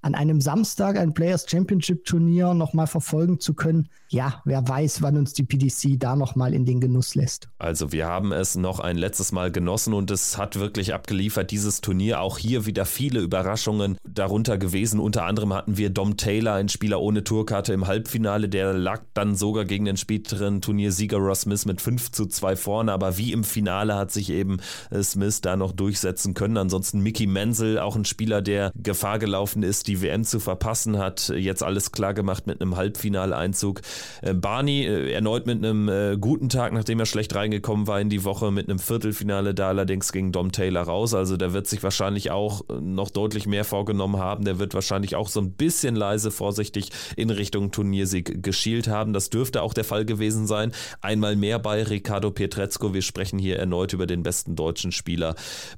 [0.04, 5.16] an einem Samstag ein Players Championship Turnier nochmal verfolgen zu können, ja, wer weiß, wann
[5.16, 7.48] uns die PDC da nochmal in den Genuss lässt.
[7.58, 11.80] Also wir haben es noch ein letztes Mal genossen und es hat wirklich abgeliefert, dieses
[11.80, 12.20] Turnier.
[12.20, 15.00] Auch hier wieder viele Überraschungen darunter gewesen.
[15.00, 18.48] Unter anderem hatten wir Dom Taylor, ein Spieler ohne Tourkarte im Halbfinale.
[18.48, 22.92] Der lag dann sogar gegen den späteren Turniersieger Ross Smith mit 5 zu 2 vorne.
[22.92, 24.58] Aber wie im Finale hat sich eben
[24.90, 26.56] äh, Smith da noch durchsetzen können.
[26.56, 31.30] Ansonsten Mickey Menzel, auch ein Spieler, der Gefahr gelaufen ist, die WM zu verpassen, hat
[31.30, 33.80] jetzt alles klar gemacht mit einem Halbfinaleinzug.
[34.22, 38.08] Äh, Barney äh, erneut mit einem äh, guten Tag, nachdem er schlecht reingekommen war in
[38.08, 41.14] die Woche, mit einem Viertelfinale da allerdings gegen Dom Taylor raus.
[41.14, 44.44] Also der wird sich wahrscheinlich auch noch deutlich mehr vorgenommen haben.
[44.44, 49.12] Der wird wahrscheinlich auch so ein bisschen leise vorsichtig in Richtung Turniersieg geschielt haben.
[49.12, 50.72] Das dürfte auch der Fall gewesen sein.
[51.00, 52.94] Einmal mehr bei Ricardo Pietrezco.
[52.94, 55.34] Wir sprechen hier erneut über den besten deutschen Spieler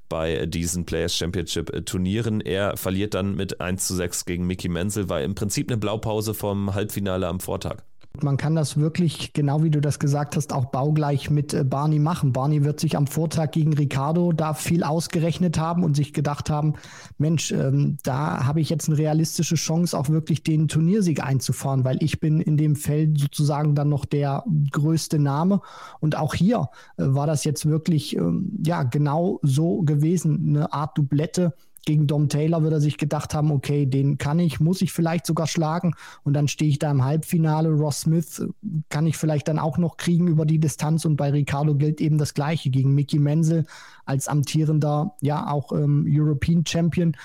[0.09, 2.41] bei diesen Players Championship Turnieren.
[2.41, 6.35] Er verliert dann mit 1 zu 6 gegen Mickey Menzel, war im Prinzip eine Blaupause
[6.35, 7.83] vom Halbfinale am Vortag.
[8.22, 11.98] Man kann das wirklich, genau wie du das gesagt hast, auch baugleich mit äh, Barney
[11.98, 12.33] machen.
[12.33, 16.74] Barney wird sich am Vortag gegen Ricardo da viel ausgerechnet haben und sich gedacht haben,
[17.18, 22.02] Mensch, ähm, da habe ich jetzt eine realistische Chance, auch wirklich den Turniersieg einzufahren, weil
[22.02, 25.61] ich bin in dem Feld sozusagen dann noch der größte Name.
[26.00, 30.96] Und auch hier äh, war das jetzt wirklich, ähm, ja, genau so gewesen, eine Art
[30.98, 31.55] Doublette
[31.87, 35.25] gegen Dom Taylor wird er sich gedacht haben, okay, den kann ich, muss ich vielleicht
[35.25, 35.94] sogar schlagen.
[36.25, 37.70] Und dann stehe ich da im Halbfinale.
[37.70, 38.49] Ross Smith äh,
[38.90, 41.05] kann ich vielleicht dann auch noch kriegen über die Distanz.
[41.07, 43.64] Und bei Ricardo gilt eben das Gleiche gegen Mickey Menzel
[44.05, 47.16] als amtierender, ja, auch ähm, European Champion.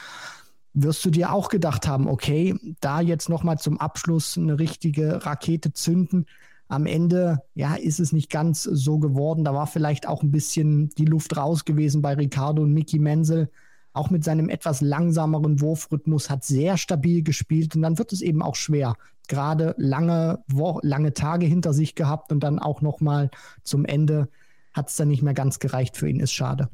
[0.74, 5.74] Wirst du dir auch gedacht haben, okay, da jetzt nochmal zum Abschluss eine richtige Rakete
[5.74, 6.28] zünden.
[6.70, 9.44] Am Ende, ja, ist es nicht ganz so geworden.
[9.44, 13.50] Da war vielleicht auch ein bisschen die Luft raus gewesen bei Ricardo und Mickey Menzel.
[13.94, 18.42] Auch mit seinem etwas langsameren Wurfrhythmus hat sehr stabil gespielt und dann wird es eben
[18.42, 18.96] auch schwer.
[19.28, 20.44] Gerade lange,
[20.82, 23.30] lange Tage hinter sich gehabt und dann auch nochmal
[23.64, 24.30] zum Ende
[24.74, 26.70] hat es dann nicht mehr ganz gereicht für ihn, ist schade.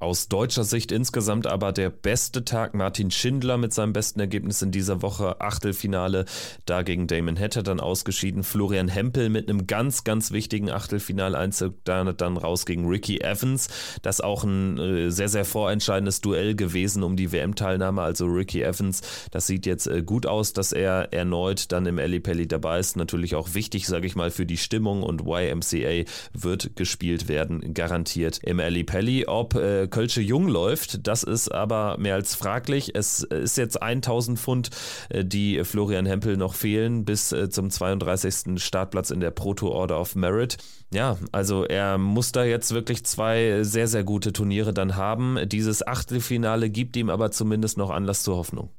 [0.00, 2.72] Aus deutscher Sicht insgesamt aber der beste Tag.
[2.72, 5.40] Martin Schindler mit seinem besten Ergebnis in dieser Woche.
[5.40, 6.24] Achtelfinale
[6.66, 8.44] da gegen Damon Hatter dann ausgeschieden.
[8.44, 13.70] Florian Hempel mit einem ganz, ganz wichtigen Achtelfinaleinzug da dann raus gegen Ricky Evans.
[14.02, 18.00] Das auch ein äh, sehr, sehr vorentscheidendes Duell gewesen um die WM-Teilnahme.
[18.00, 19.00] Also Ricky Evans,
[19.32, 22.96] das sieht jetzt äh, gut aus, dass er erneut dann im Ali Pelli dabei ist.
[22.96, 28.38] Natürlich auch wichtig, sage ich mal, für die Stimmung und YMCA wird gespielt werden, garantiert
[28.44, 29.26] im Ali Pelli.
[29.26, 31.06] Ob äh, Kölsche Jung läuft.
[31.06, 32.94] Das ist aber mehr als fraglich.
[32.94, 34.70] Es ist jetzt 1000 Pfund,
[35.08, 38.62] äh, die Florian Hempel noch fehlen, bis äh, zum 32.
[38.62, 40.56] Startplatz in der Proto Order of Merit.
[40.92, 45.38] Ja, also er muss da jetzt wirklich zwei sehr, sehr gute Turniere dann haben.
[45.46, 48.70] Dieses Achtelfinale gibt ihm aber zumindest noch Anlass zur Hoffnung.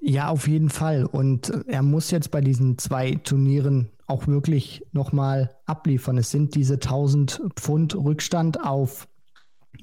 [0.00, 1.04] Ja, auf jeden Fall.
[1.04, 6.18] Und äh, er muss jetzt bei diesen zwei Turnieren auch wirklich nochmal abliefern.
[6.18, 9.06] Es sind diese 1000 Pfund Rückstand auf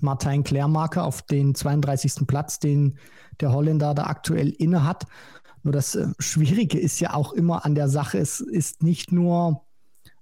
[0.02, 2.28] Martin Klärmarke auf den 32.
[2.28, 2.98] Platz, den
[3.40, 5.06] der Holländer da aktuell inne hat.
[5.64, 9.66] Nur das äh, Schwierige ist ja auch immer an der Sache, es ist nicht nur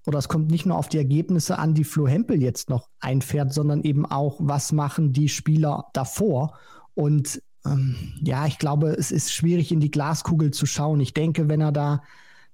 [0.06, 3.54] oder es kommt nicht nur auf die Ergebnisse an, die Flo Hempel jetzt noch einfährt,
[3.54, 6.58] sondern eben auch, was machen die Spieler davor.
[6.94, 11.00] Und ähm, ja, ich glaube, es ist schwierig in die Glaskugel zu schauen.
[11.00, 12.04] Ich denke, wenn er da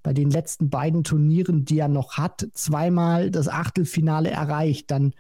[0.04, 5.14] bei den letzten beiden Turnieren, die er noch hat, zweimal das Achtelfinale erreicht, dann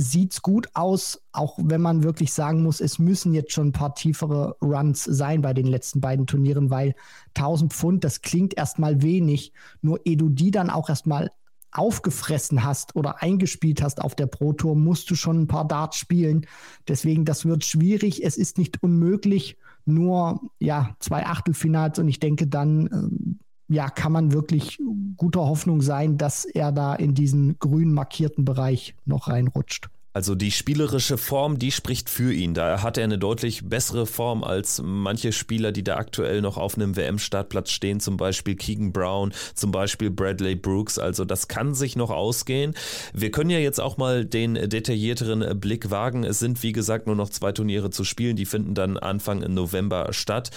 [0.00, 3.72] sieht es gut aus, auch wenn man wirklich sagen muss, es müssen jetzt schon ein
[3.72, 6.94] paar tiefere Runs sein bei den letzten beiden Turnieren, weil
[7.34, 11.32] 1000 Pfund, das klingt erstmal wenig, nur ehe du die dann auch erstmal
[11.72, 15.96] aufgefressen hast oder eingespielt hast auf der Pro Tour, musst du schon ein paar Darts
[15.96, 16.46] spielen.
[16.86, 18.24] Deswegen, das wird schwierig.
[18.24, 24.12] Es ist nicht unmöglich, nur ja, zwei Achtelfinals und ich denke dann, äh, ja, kann
[24.12, 24.78] man wirklich
[25.16, 29.88] guter Hoffnung sein, dass er da in diesen grün markierten Bereich noch reinrutscht.
[30.14, 32.52] Also die spielerische Form, die spricht für ihn.
[32.52, 36.74] Da hat er eine deutlich bessere Form als manche Spieler, die da aktuell noch auf
[36.74, 40.98] einem WM-Startplatz stehen, zum Beispiel Keegan Brown, zum Beispiel Bradley Brooks.
[40.98, 42.74] Also das kann sich noch ausgehen.
[43.12, 46.24] Wir können ja jetzt auch mal den detaillierteren Blick wagen.
[46.24, 48.34] Es sind, wie gesagt, nur noch zwei Turniere zu spielen.
[48.34, 50.50] Die finden dann Anfang November statt.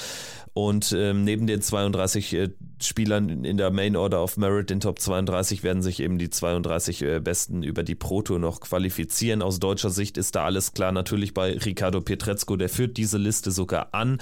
[0.53, 2.49] Und ähm, neben den 32 äh,
[2.81, 7.01] Spielern in der Main Order of Merit, den Top 32, werden sich eben die 32
[7.03, 9.41] äh, Besten über die Pro Tour noch qualifizieren.
[9.41, 10.91] Aus deutscher Sicht ist da alles klar.
[10.91, 14.17] Natürlich bei Ricardo Pietrezco, der führt diese Liste sogar an.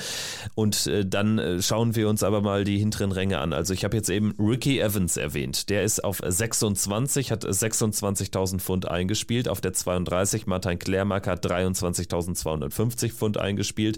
[0.54, 3.52] Und äh, dann äh, schauen wir uns aber mal die hinteren Ränge an.
[3.52, 5.70] Also ich habe jetzt eben Ricky Evans erwähnt.
[5.70, 9.50] Der ist auf 26, hat 26.000 Pfund eingespielt.
[9.50, 13.98] Auf der 32 Martin Klärmark hat 23.250 Pfund eingespielt.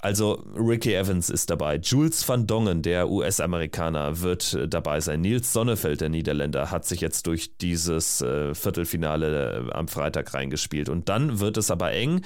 [0.00, 1.76] Also Ricky Evans ist dabei.
[1.76, 5.22] Jules van Dongen, der US-Amerikaner, wird äh, dabei sein.
[5.22, 10.88] Nils Sonnefeld, der Niederländer, hat sich jetzt durch dieses äh, Viertelfinale äh, am Freitag reingespielt.
[10.88, 12.22] Und dann wird es aber eng.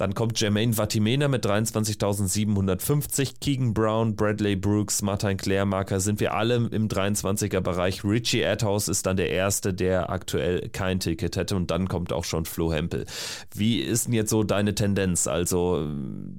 [0.00, 6.54] Dann kommt Jermaine Vatimena mit 23.750, Keegan Brown, Bradley Brooks, Martin Klärmarker, sind wir alle
[6.54, 8.02] im 23er Bereich.
[8.02, 12.24] Richie Adhouse ist dann der Erste, der aktuell kein Ticket hätte und dann kommt auch
[12.24, 13.04] schon Flo Hempel.
[13.54, 15.26] Wie ist denn jetzt so deine Tendenz?
[15.26, 15.86] Also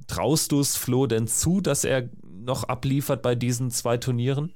[0.08, 4.52] traust du es Flo denn zu, dass er noch abliefert bei diesen zwei Turnieren?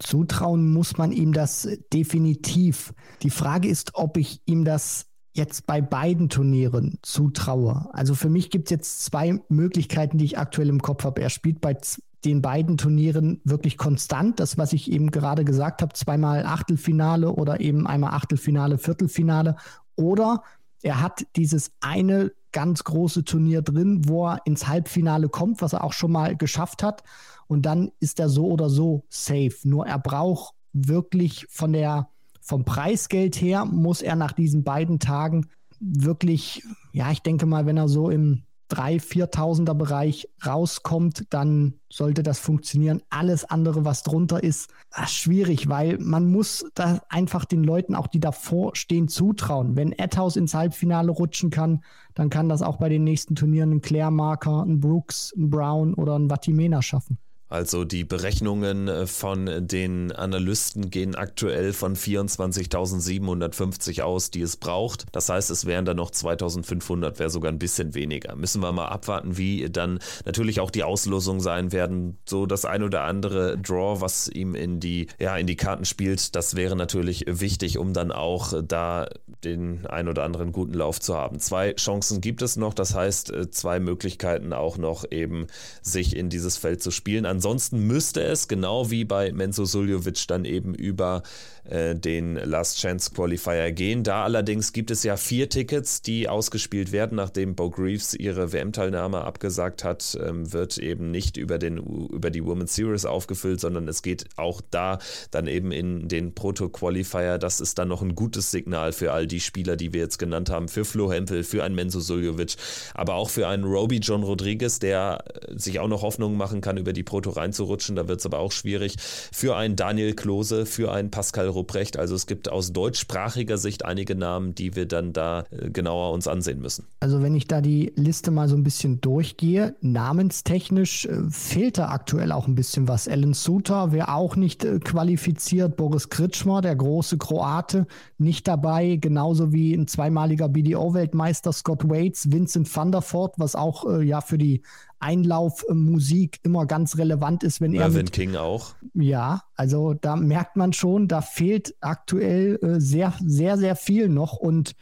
[0.00, 2.94] Zutrauen muss man ihm das definitiv.
[3.22, 7.88] Die Frage ist, ob ich ihm das jetzt bei beiden Turnieren zutraue.
[7.92, 11.22] Also für mich gibt es jetzt zwei Möglichkeiten, die ich aktuell im Kopf habe.
[11.22, 11.76] Er spielt bei
[12.24, 14.38] den beiden Turnieren wirklich konstant.
[14.40, 19.56] Das, was ich eben gerade gesagt habe, zweimal Achtelfinale oder eben einmal Achtelfinale, Viertelfinale.
[19.96, 20.42] Oder
[20.82, 25.84] er hat dieses eine ganz große Turnier drin, wo er ins Halbfinale kommt, was er
[25.84, 27.02] auch schon mal geschafft hat.
[27.46, 29.54] Und dann ist er so oder so safe.
[29.64, 32.08] Nur er braucht wirklich von der
[32.42, 35.46] vom Preisgeld her muss er nach diesen beiden Tagen
[35.80, 42.22] wirklich, ja, ich denke mal, wenn er so im 3.000, 4.000er Bereich rauskommt, dann sollte
[42.22, 43.02] das funktionieren.
[43.10, 48.06] Alles andere, was drunter ist, ist schwierig, weil man muss da einfach den Leuten, auch
[48.06, 49.76] die davor stehen, zutrauen.
[49.76, 53.82] Wenn Edhouse ins Halbfinale rutschen kann, dann kann das auch bei den nächsten Turnieren ein
[53.82, 57.18] Claire Marker, ein Brooks, ein Brown oder ein Vatimena schaffen.
[57.52, 65.04] Also die Berechnungen äh, von den Analysten gehen aktuell von 24.750 aus, die es braucht.
[65.12, 68.34] Das heißt, es wären dann noch 2.500, wäre sogar ein bisschen weniger.
[68.36, 72.16] Müssen wir mal abwarten, wie dann natürlich auch die Auslosung sein werden.
[72.24, 76.34] So das ein oder andere Draw, was ihm in die, ja, in die Karten spielt,
[76.34, 79.10] das wäre natürlich wichtig, um dann auch da
[79.44, 81.38] den ein oder anderen guten Lauf zu haben.
[81.38, 85.48] Zwei Chancen gibt es noch, das heißt äh, zwei Möglichkeiten auch noch eben
[85.82, 87.26] sich in dieses Feld zu spielen.
[87.42, 91.24] Ansonsten müsste es, genau wie bei Menzo Suljovic, dann eben über
[91.64, 94.02] äh, den Last Chance Qualifier gehen.
[94.02, 99.22] Da allerdings gibt es ja vier Tickets, die ausgespielt werden, nachdem Bo Greaves ihre WM-Teilnahme
[99.22, 104.02] abgesagt hat, ähm, wird eben nicht über, den, über die Women's Series aufgefüllt, sondern es
[104.02, 104.98] geht auch da
[105.30, 107.38] dann eben in den Proto-Qualifier.
[107.38, 110.50] Das ist dann noch ein gutes Signal für all die Spieler, die wir jetzt genannt
[110.50, 112.56] haben, für Flo Hempel, für einen Menzo Suljovic,
[112.94, 116.76] aber auch für einen Roby John Rodriguez, der äh, sich auch noch Hoffnungen machen kann,
[116.76, 117.94] über die Proto reinzurutschen.
[117.94, 118.96] Da wird es aber auch schwierig.
[118.98, 121.98] Für einen Daniel Klose, für einen Pascal Rupprecht.
[121.98, 126.26] Also es gibt aus deutschsprachiger Sicht einige Namen, die wir dann da äh, genauer uns
[126.26, 126.86] ansehen müssen.
[127.00, 131.88] Also wenn ich da die Liste mal so ein bisschen durchgehe, namenstechnisch äh, fehlt da
[131.88, 133.08] aktuell auch ein bisschen was.
[133.08, 135.76] Alan Suter wäre auch nicht äh, qualifiziert.
[135.76, 137.86] Boris Kritschmer, der große Kroate,
[138.18, 138.96] nicht dabei.
[138.96, 144.38] Genauso wie ein zweimaliger BDO-Weltmeister Scott Waits, Vincent van der Voort, was auch ja für
[144.38, 144.62] die
[145.02, 147.80] Einlaufmusik immer ganz relevant ist, wenn er.
[147.80, 148.74] Mervyn King auch.
[148.94, 154.34] Ja, also da merkt man schon, da fehlt aktuell äh, sehr, sehr, sehr viel noch
[154.34, 154.74] und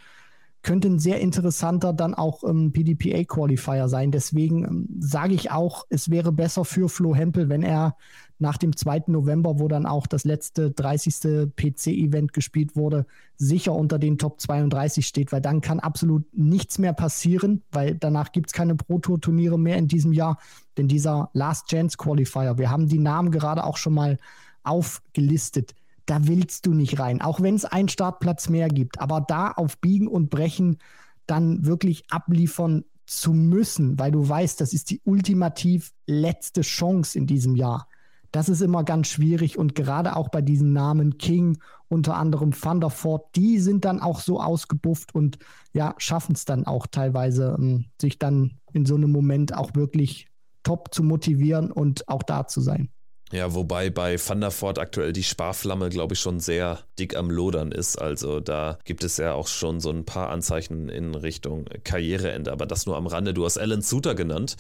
[0.63, 4.11] könnte ein sehr interessanter dann auch ähm, PDPA-Qualifier sein.
[4.11, 7.97] Deswegen ähm, sage ich auch, es wäre besser für Flo Hempel, wenn er
[8.41, 9.05] nach dem 2.
[9.09, 11.53] November, wo dann auch das letzte 30.
[11.55, 16.93] PC-Event gespielt wurde, sicher unter den Top 32 steht, weil dann kann absolut nichts mehr
[16.93, 20.39] passieren, weil danach gibt es keine Pro-Tour-Turniere mehr in diesem Jahr.
[20.79, 24.19] Denn dieser Last Chance Qualifier, wir haben die Namen gerade auch schon mal
[24.63, 25.75] aufgelistet,
[26.07, 29.01] da willst du nicht rein, auch wenn es einen Startplatz mehr gibt.
[29.01, 30.79] Aber da auf Biegen und Brechen
[31.27, 37.27] dann wirklich abliefern zu müssen, weil du weißt, das ist die ultimativ letzte Chance in
[37.27, 37.87] diesem Jahr
[38.33, 41.59] das ist immer ganz schwierig und gerade auch bei diesen Namen King,
[41.89, 45.39] unter anderem Voort, die sind dann auch so ausgebufft und
[45.73, 50.29] ja, schaffen es dann auch teilweise, ähm, sich dann in so einem Moment auch wirklich
[50.63, 52.91] top zu motivieren und auch da zu sein.
[53.33, 57.97] Ja, wobei bei Voort aktuell die Sparflamme, glaube ich, schon sehr dick am Lodern ist.
[57.97, 62.51] Also da gibt es ja auch schon so ein paar Anzeichen in Richtung Karriereende.
[62.51, 63.33] Aber das nur am Rande.
[63.33, 64.57] Du hast Alan Suter genannt.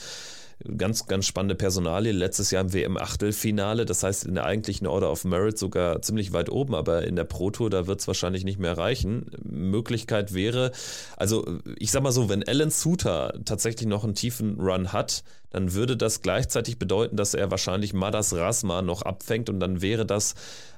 [0.77, 2.13] Ganz, ganz spannende Personalie.
[2.13, 6.51] Letztes Jahr im WM-Achtelfinale, das heißt in der eigentlichen Order of Merit sogar ziemlich weit
[6.51, 9.31] oben, aber in der Pro Tour, da wird es wahrscheinlich nicht mehr reichen.
[9.43, 10.73] Möglichkeit wäre,
[11.17, 11.47] also
[11.79, 15.97] ich sag mal so, wenn Alan Suter tatsächlich noch einen tiefen Run hat, dann würde
[15.97, 20.35] das gleichzeitig bedeuten, dass er wahrscheinlich Madas Rasma noch abfängt und dann wäre das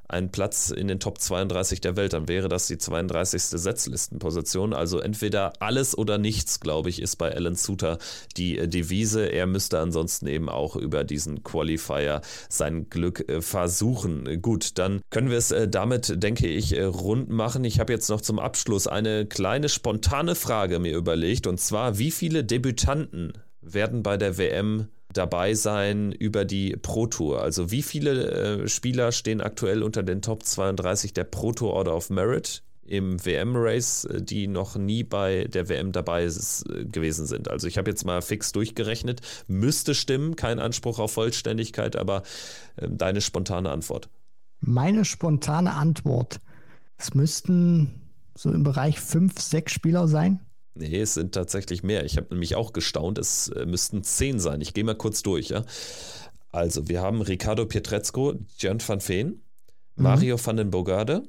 [0.09, 3.42] ein Platz in den Top 32 der Welt, dann wäre das die 32.
[3.42, 4.74] Setzlistenposition.
[4.74, 7.98] Also entweder alles oder nichts, glaube ich, ist bei Alan Suter
[8.36, 9.26] die äh, Devise.
[9.26, 14.42] Er müsste ansonsten eben auch über diesen Qualifier sein Glück äh, versuchen.
[14.42, 17.64] Gut, dann können wir es äh, damit, denke ich, rund machen.
[17.64, 22.11] Ich habe jetzt noch zum Abschluss eine kleine spontane Frage mir überlegt und zwar, wie
[22.11, 23.32] viele Debütanten
[23.62, 27.43] werden bei der WM dabei sein über die Pro Tour.
[27.43, 31.95] Also wie viele äh, Spieler stehen aktuell unter den Top 32 der Pro Tour Order
[31.95, 37.27] of Merit im WM-Race, äh, die noch nie bei der WM dabei ist, äh, gewesen
[37.27, 37.49] sind.
[37.49, 39.21] Also ich habe jetzt mal fix durchgerechnet.
[39.47, 42.23] Müsste stimmen, kein Anspruch auf Vollständigkeit, aber
[42.77, 44.09] äh, deine spontane Antwort.
[44.61, 46.41] Meine spontane Antwort.
[46.97, 48.03] Es müssten
[48.37, 50.41] so im Bereich fünf, sechs Spieler sein.
[50.75, 52.05] Nee, es sind tatsächlich mehr.
[52.05, 54.61] Ich habe nämlich auch gestaunt, es äh, müssten zehn sein.
[54.61, 55.64] Ich gehe mal kurz durch, ja.
[56.51, 59.43] Also, wir haben Ricardo Pietrezco, Jan van Veen,
[59.97, 60.03] mhm.
[60.03, 61.23] Mario van den Bogarde,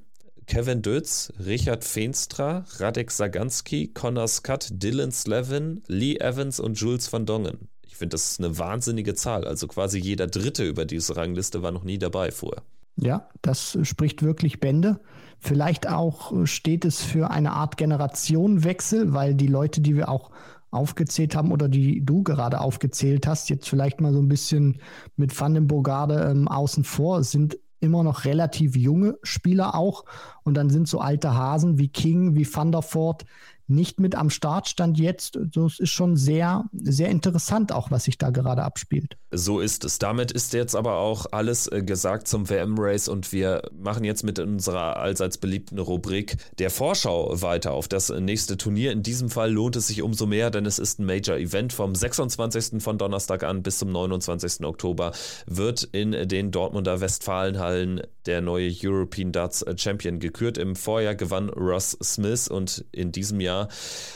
[0.48, 7.26] Kevin Dötz, Richard Feenstra, Radek Saganski, Connor Scott, Dylan Slevin, Lee Evans und Jules van
[7.26, 7.70] Dongen.
[7.86, 9.46] Ich finde, das ist eine wahnsinnige Zahl.
[9.46, 12.64] Also quasi jeder Dritte über diese Rangliste war noch nie dabei vorher.
[12.96, 15.00] Ja, das spricht wirklich Bände.
[15.40, 20.32] Vielleicht auch steht es für eine Art Generationenwechsel, weil die Leute, die wir auch
[20.74, 24.80] aufgezählt haben oder die du gerade aufgezählt hast, jetzt vielleicht mal so ein bisschen
[25.16, 30.06] mit Van den Bogarde ähm, außen vor, sind immer noch relativ junge Spieler auch.
[30.44, 33.26] Und dann sind so alte Hasen wie King, wie Van der Voort,
[33.68, 35.40] nicht mit am Start stand jetzt.
[35.54, 39.18] Das ist schon sehr, sehr interessant, auch was sich da gerade abspielt.
[39.32, 40.00] So ist es.
[40.00, 44.38] Damit ist jetzt aber auch alles äh, gesagt zum WM-Race und wir machen jetzt mit
[44.40, 48.92] unserer allseits beliebten Rubrik der Vorschau weiter auf das nächste Turnier.
[48.92, 51.74] In diesem Fall lohnt es sich umso mehr, denn es ist ein Major-Event.
[51.74, 52.84] Vom 26.
[52.84, 54.66] von Donnerstag an bis zum 29.
[54.66, 55.14] Oktober
[55.48, 60.58] wird in den Dortmunder Westfalenhallen der neue European Darts Champion gekürt.
[60.58, 63.53] Im Vorjahr gewann Ross Smith und in diesem Jahr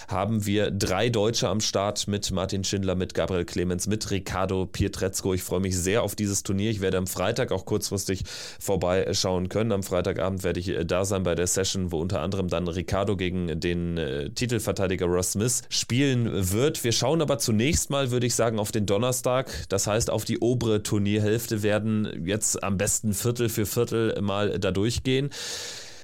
[0.07, 5.33] haben wir drei Deutsche am Start mit Martin Schindler, mit Gabriel Clemens, mit Ricardo Pietrezco.
[5.33, 6.71] Ich freue mich sehr auf dieses Turnier.
[6.71, 8.23] Ich werde am Freitag auch kurzfristig
[8.59, 9.71] vorbeischauen können.
[9.71, 13.59] Am Freitagabend werde ich da sein bei der Session, wo unter anderem dann Ricardo gegen
[13.59, 16.83] den äh, Titelverteidiger Ross Smith spielen wird.
[16.83, 19.51] Wir schauen aber zunächst mal, würde ich sagen, auf den Donnerstag.
[19.69, 24.71] Das heißt, auf die obere Turnierhälfte werden jetzt am besten Viertel für Viertel mal da
[24.71, 25.29] durchgehen.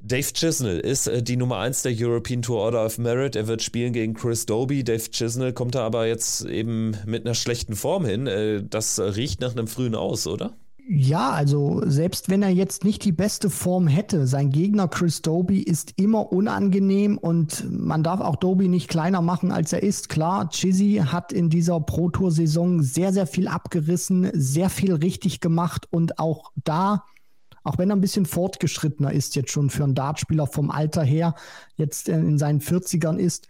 [0.05, 3.37] Dave Chisnell ist äh, die Nummer 1 der European Tour Order of Merit.
[3.37, 4.83] Er wird spielen gegen Chris Doby.
[4.83, 8.27] Dave Chisnell kommt da aber jetzt eben mit einer schlechten Form hin.
[8.27, 10.57] Äh, das riecht nach einem frühen Aus, oder?
[10.89, 15.61] Ja, also selbst wenn er jetzt nicht die beste Form hätte, sein Gegner Chris Doby
[15.61, 20.09] ist immer unangenehm und man darf auch Doby nicht kleiner machen, als er ist.
[20.09, 25.39] Klar, Chizzy hat in dieser Pro Tour Saison sehr, sehr viel abgerissen, sehr viel richtig
[25.39, 27.05] gemacht und auch da
[27.63, 31.35] auch wenn er ein bisschen fortgeschrittener ist, jetzt schon für einen Dartspieler vom Alter her,
[31.75, 33.47] jetzt in seinen 40ern ist,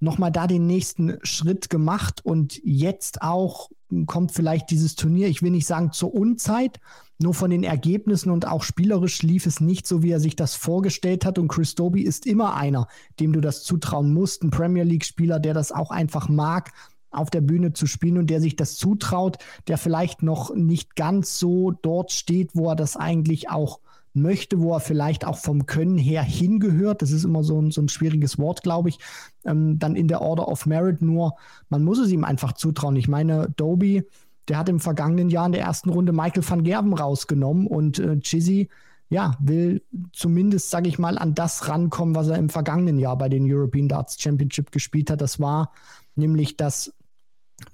[0.00, 3.70] nochmal da den nächsten Schritt gemacht und jetzt auch
[4.06, 6.80] kommt vielleicht dieses Turnier, ich will nicht sagen zur Unzeit,
[7.22, 10.54] nur von den Ergebnissen und auch spielerisch lief es nicht so, wie er sich das
[10.54, 11.38] vorgestellt hat.
[11.38, 12.88] Und Chris Doby ist immer einer,
[13.20, 14.42] dem du das zutrauen musst.
[14.42, 16.72] Ein Premier League-Spieler, der das auch einfach mag,
[17.12, 19.38] auf der Bühne zu spielen und der sich das zutraut,
[19.68, 23.80] der vielleicht noch nicht ganz so dort steht, wo er das eigentlich auch
[24.14, 27.02] möchte, wo er vielleicht auch vom Können her hingehört.
[27.02, 28.98] Das ist immer so ein, so ein schwieriges Wort, glaube ich.
[29.44, 31.34] Ähm, dann in der Order of Merit nur,
[31.68, 32.96] man muss es ihm einfach zutrauen.
[32.96, 34.04] Ich meine, Doby,
[34.48, 38.18] der hat im vergangenen Jahr in der ersten Runde Michael van Gerben rausgenommen und äh,
[38.20, 38.68] Chizzy,
[39.08, 39.82] ja, will
[40.14, 43.86] zumindest, sage ich mal, an das rankommen, was er im vergangenen Jahr bei den European
[43.86, 45.20] Darts Championship gespielt hat.
[45.20, 45.72] Das war
[46.16, 46.94] nämlich das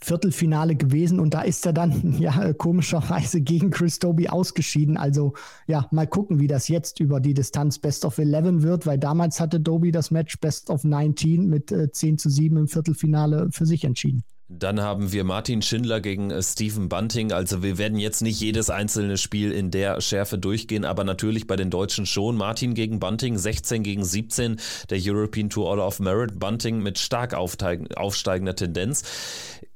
[0.00, 4.96] Viertelfinale gewesen und da ist er dann ja komischerweise gegen Chris Doby ausgeschieden.
[4.96, 5.34] Also
[5.66, 9.40] ja, mal gucken, wie das jetzt über die Distanz Best of 11 wird, weil damals
[9.40, 13.66] hatte Doby das Match Best of 19 mit äh, 10 zu 7 im Viertelfinale für
[13.66, 14.24] sich entschieden.
[14.50, 17.32] Dann haben wir Martin Schindler gegen äh, Stephen Bunting.
[17.32, 21.56] Also wir werden jetzt nicht jedes einzelne Spiel in der Schärfe durchgehen, aber natürlich bei
[21.56, 22.36] den Deutschen schon.
[22.36, 26.38] Martin gegen Bunting, 16 gegen 17 der European Tour Order of Merit.
[26.38, 29.02] Bunting mit stark aufsteigender Tendenz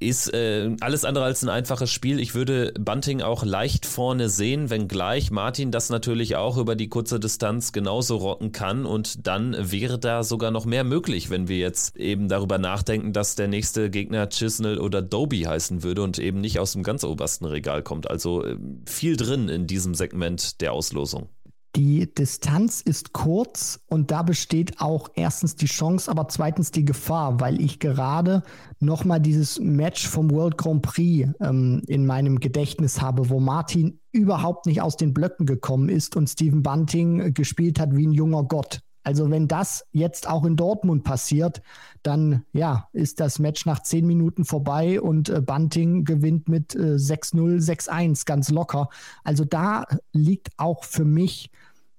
[0.03, 2.21] ist äh, alles andere als ein einfaches Spiel.
[2.21, 7.21] Ich würde Bunting auch leicht vorne sehen, wenngleich Martin das natürlich auch über die kurze
[7.21, 11.97] Distanz genauso rocken kann und dann wäre da sogar noch mehr möglich, wenn wir jetzt
[11.97, 14.29] eben darüber nachdenken, dass der nächste Gegner
[14.63, 18.11] Chisnell oder Doby heißen würde und eben nicht aus dem ganz obersten Regal kommt.
[18.11, 18.57] Also äh,
[18.87, 21.29] viel drin in diesem Segment der Auslosung.
[21.75, 27.41] Die Distanz ist kurz und da besteht auch erstens die Chance, aber zweitens die Gefahr,
[27.41, 28.43] weil ich gerade
[28.79, 34.67] nochmal dieses Match vom World Grand Prix ähm, in meinem Gedächtnis habe, wo Martin überhaupt
[34.67, 38.81] nicht aus den Blöcken gekommen ist und Stephen Bunting gespielt hat wie ein junger Gott.
[39.03, 41.63] Also wenn das jetzt auch in Dortmund passiert,
[42.03, 46.97] dann ja, ist das Match nach zehn Minuten vorbei und äh, Bunting gewinnt mit äh,
[46.97, 48.89] 6-0, 6-1 ganz locker.
[49.25, 51.51] Also da liegt auch für mich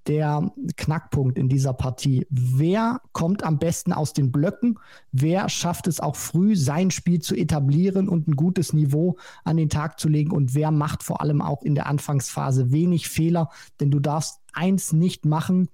[0.07, 2.27] der Knackpunkt in dieser Partie.
[2.29, 4.79] Wer kommt am besten aus den Blöcken?
[5.11, 9.69] Wer schafft es auch früh, sein Spiel zu etablieren und ein gutes Niveau an den
[9.69, 10.31] Tag zu legen?
[10.31, 13.49] Und wer macht vor allem auch in der Anfangsphase wenig Fehler?
[13.79, 15.69] Denn du darfst eins nicht machen,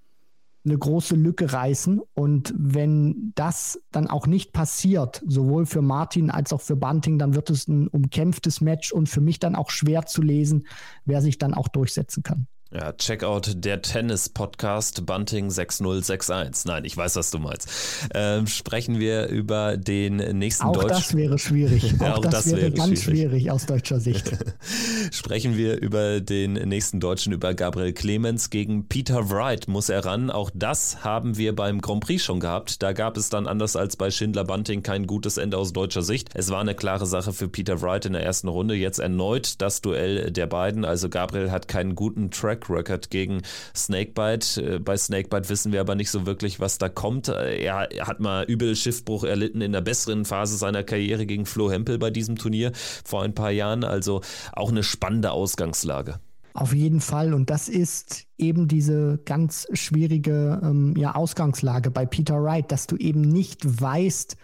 [0.66, 2.02] eine große Lücke reißen.
[2.14, 7.36] Und wenn das dann auch nicht passiert, sowohl für Martin als auch für Bunting, dann
[7.36, 10.68] wird es ein umkämpftes Match und für mich dann auch schwer zu lesen,
[11.06, 12.48] wer sich dann auch durchsetzen kann.
[12.72, 16.66] Ja, check out der Tennis-Podcast Bunting 6061.
[16.66, 17.68] Nein, ich weiß, was du meinst.
[18.14, 20.90] Ähm, sprechen wir über den nächsten Auch Deutschen.
[20.90, 21.96] das wäre schwierig.
[22.00, 23.22] Auch, auch das, das, wäre, wäre ganz schwierig.
[23.22, 23.52] schwierig.
[23.52, 24.38] aus deutscher Sicht.
[25.12, 29.68] sprechen wir über den nächsten Deutschen, über Gabriel Clemens gegen Peter Wright.
[29.68, 30.30] Muss er ran?
[30.30, 32.84] Auch das haben wir beim Grand Prix schon gehabt.
[32.84, 36.30] Da gab es dann anders als bei Schindler Bunting kein gutes Ende aus deutscher Sicht.
[36.36, 38.76] Es war eine klare Sache für Peter Wright in der ersten Runde.
[38.76, 40.86] Jetzt erneut das Duell der beiden.
[40.86, 43.42] Also Gabriel hat keinen guten Track Track Record gegen
[43.76, 44.76] Snakebite.
[44.76, 47.28] Äh, bei Snakebite wissen wir aber nicht so wirklich, was da kommt.
[47.28, 51.72] Äh, er hat mal übel Schiffbruch erlitten in der besseren Phase seiner Karriere gegen Flo
[51.72, 53.84] Hempel bei diesem Turnier vor ein paar Jahren.
[53.84, 54.22] Also
[54.54, 56.20] auch eine spannende Ausgangslage.
[56.54, 57.34] Auf jeden Fall.
[57.34, 62.98] Und das ist eben diese ganz schwierige ähm, ja, Ausgangslage bei Peter Wright, dass du
[62.98, 64.36] eben nicht weißt,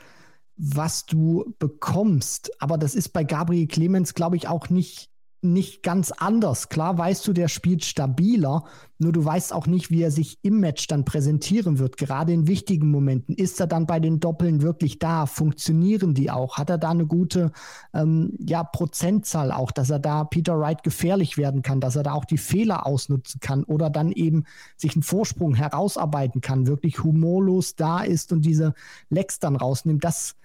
[0.57, 2.51] was du bekommst.
[2.61, 5.09] Aber das ist bei Gabriel Clemens, glaube ich, auch nicht
[5.53, 6.69] nicht ganz anders.
[6.69, 8.63] Klar weißt du, der spielt stabiler,
[8.97, 12.47] nur du weißt auch nicht, wie er sich im Match dann präsentieren wird, gerade in
[12.47, 13.35] wichtigen Momenten.
[13.35, 15.25] Ist er dann bei den Doppeln wirklich da?
[15.25, 16.57] Funktionieren die auch?
[16.57, 17.51] Hat er da eine gute
[17.93, 22.13] ähm, ja, Prozentzahl auch, dass er da Peter Wright gefährlich werden kann, dass er da
[22.13, 24.45] auch die Fehler ausnutzen kann oder dann eben
[24.77, 28.73] sich einen Vorsprung herausarbeiten kann, wirklich humorlos da ist und diese
[29.09, 30.03] Lecks dann rausnimmt?
[30.03, 30.35] Das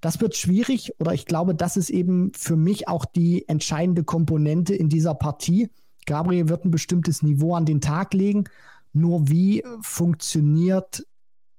[0.00, 4.74] das wird schwierig oder ich glaube, das ist eben für mich auch die entscheidende Komponente
[4.74, 5.70] in dieser Partie.
[6.06, 8.44] Gabriel wird ein bestimmtes Niveau an den Tag legen.
[8.92, 11.06] Nur wie funktioniert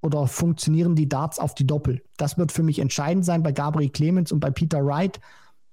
[0.01, 2.03] oder funktionieren die Darts auf die Doppel?
[2.17, 5.19] Das wird für mich entscheidend sein bei Gabriel Clemens und bei Peter Wright.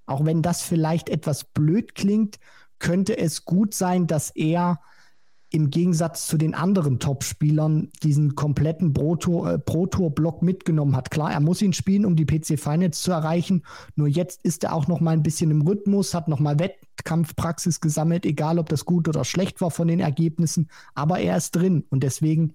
[0.05, 2.39] Auch wenn das vielleicht etwas blöd klingt,
[2.77, 4.79] könnte es gut sein, dass er
[5.51, 11.09] im Gegensatz zu den anderen Top-Spielern diesen kompletten äh, Pro-Tour-Block mitgenommen hat.
[11.09, 13.63] Klar, er muss ihn spielen, um die PC Finals zu erreichen.
[13.95, 17.81] Nur jetzt ist er auch noch mal ein bisschen im Rhythmus, hat noch mal Wettkampfpraxis
[17.81, 20.69] gesammelt, egal ob das gut oder schlecht war von den Ergebnissen.
[20.93, 22.53] Aber er ist drin und deswegen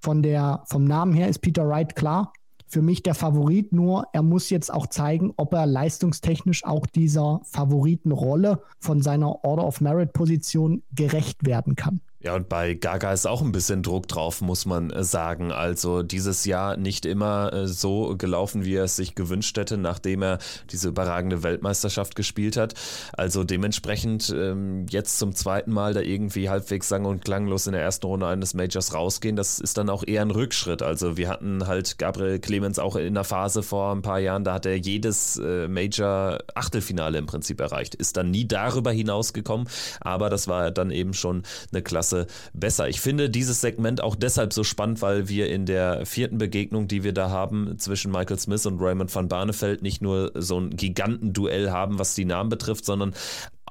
[0.00, 2.32] von der, vom Namen her ist Peter Wright klar.
[2.68, 7.40] Für mich der Favorit, nur er muss jetzt auch zeigen, ob er leistungstechnisch auch dieser
[7.44, 12.00] Favoritenrolle von seiner Order of Merit Position gerecht werden kann.
[12.18, 15.52] Ja, und bei Gaga ist auch ein bisschen Druck drauf, muss man äh, sagen.
[15.52, 20.22] Also dieses Jahr nicht immer äh, so gelaufen, wie er es sich gewünscht hätte, nachdem
[20.22, 20.38] er
[20.72, 22.72] diese überragende Weltmeisterschaft gespielt hat.
[23.12, 27.82] Also dementsprechend ähm, jetzt zum zweiten Mal da irgendwie halbwegs sang- und klanglos in der
[27.82, 30.80] ersten Runde eines Majors rausgehen, das ist dann auch eher ein Rückschritt.
[30.80, 34.54] Also wir hatten halt Gabriel Clemens auch in der Phase vor ein paar Jahren, da
[34.54, 37.94] hat er jedes äh, Major-Achtelfinale im Prinzip erreicht.
[37.94, 39.68] Ist dann nie darüber hinausgekommen,
[40.00, 41.42] aber das war dann eben schon
[41.72, 42.88] eine Klasse Klasse besser.
[42.88, 47.02] Ich finde dieses Segment auch deshalb so spannend, weil wir in der vierten Begegnung, die
[47.02, 51.70] wir da haben zwischen Michael Smith und Raymond van Barneveld, nicht nur so ein Gigantenduell
[51.70, 53.14] haben, was die Namen betrifft, sondern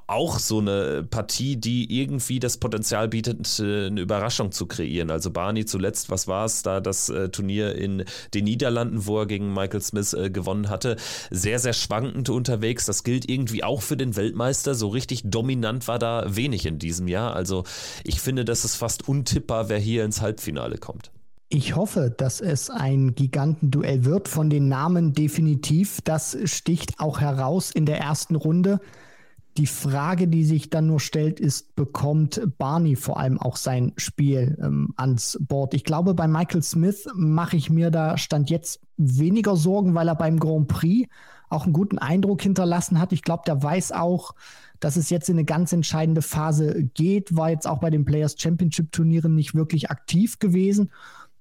[0.07, 5.09] auch so eine Partie, die irgendwie das Potenzial bietet, eine Überraschung zu kreieren.
[5.09, 8.03] Also Barney zuletzt, was war es da, das äh, Turnier in
[8.33, 10.97] den Niederlanden, wo er gegen Michael Smith äh, gewonnen hatte,
[11.31, 12.85] sehr, sehr schwankend unterwegs.
[12.85, 14.75] Das gilt irgendwie auch für den Weltmeister.
[14.75, 17.35] So richtig dominant war da wenig in diesem Jahr.
[17.35, 17.63] Also
[18.03, 21.11] ich finde, das ist fast untippbar, wer hier ins Halbfinale kommt.
[21.49, 24.27] Ich hoffe, dass es ein Gigantenduell wird.
[24.27, 25.99] Von den Namen definitiv.
[26.03, 28.79] Das sticht auch heraus in der ersten Runde.
[29.57, 34.57] Die Frage, die sich dann nur stellt, ist, bekommt Barney vor allem auch sein Spiel
[34.61, 35.73] ähm, ans Board?
[35.73, 40.15] Ich glaube, bei Michael Smith mache ich mir da Stand jetzt weniger Sorgen, weil er
[40.15, 41.09] beim Grand Prix
[41.49, 43.13] auch einen guten Eindruck hinterlassen hat.
[43.13, 44.35] Ich glaube, der weiß auch,
[44.81, 48.35] dass es jetzt in eine ganz entscheidende Phase geht, war jetzt auch bei den Players
[48.37, 50.91] Championship Turnieren nicht wirklich aktiv gewesen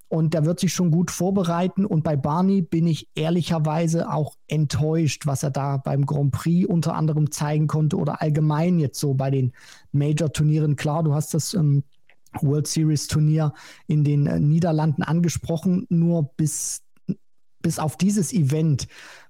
[0.07, 1.85] und der wird sich schon gut vorbereiten.
[1.85, 6.95] Und bei Barney bin ich ehrlicherweise auch enttäuscht, was er da beim Grand Prix unter
[6.95, 9.53] anderem zeigen konnte oder allgemein jetzt so bei den
[9.91, 10.75] Major-Turnieren.
[10.75, 11.83] Klar, du hast das ähm,
[12.41, 13.53] World Series-Turnier
[13.87, 16.83] in den äh, Niederlanden angesprochen, nur bis,
[17.61, 18.87] bis auf dieses Event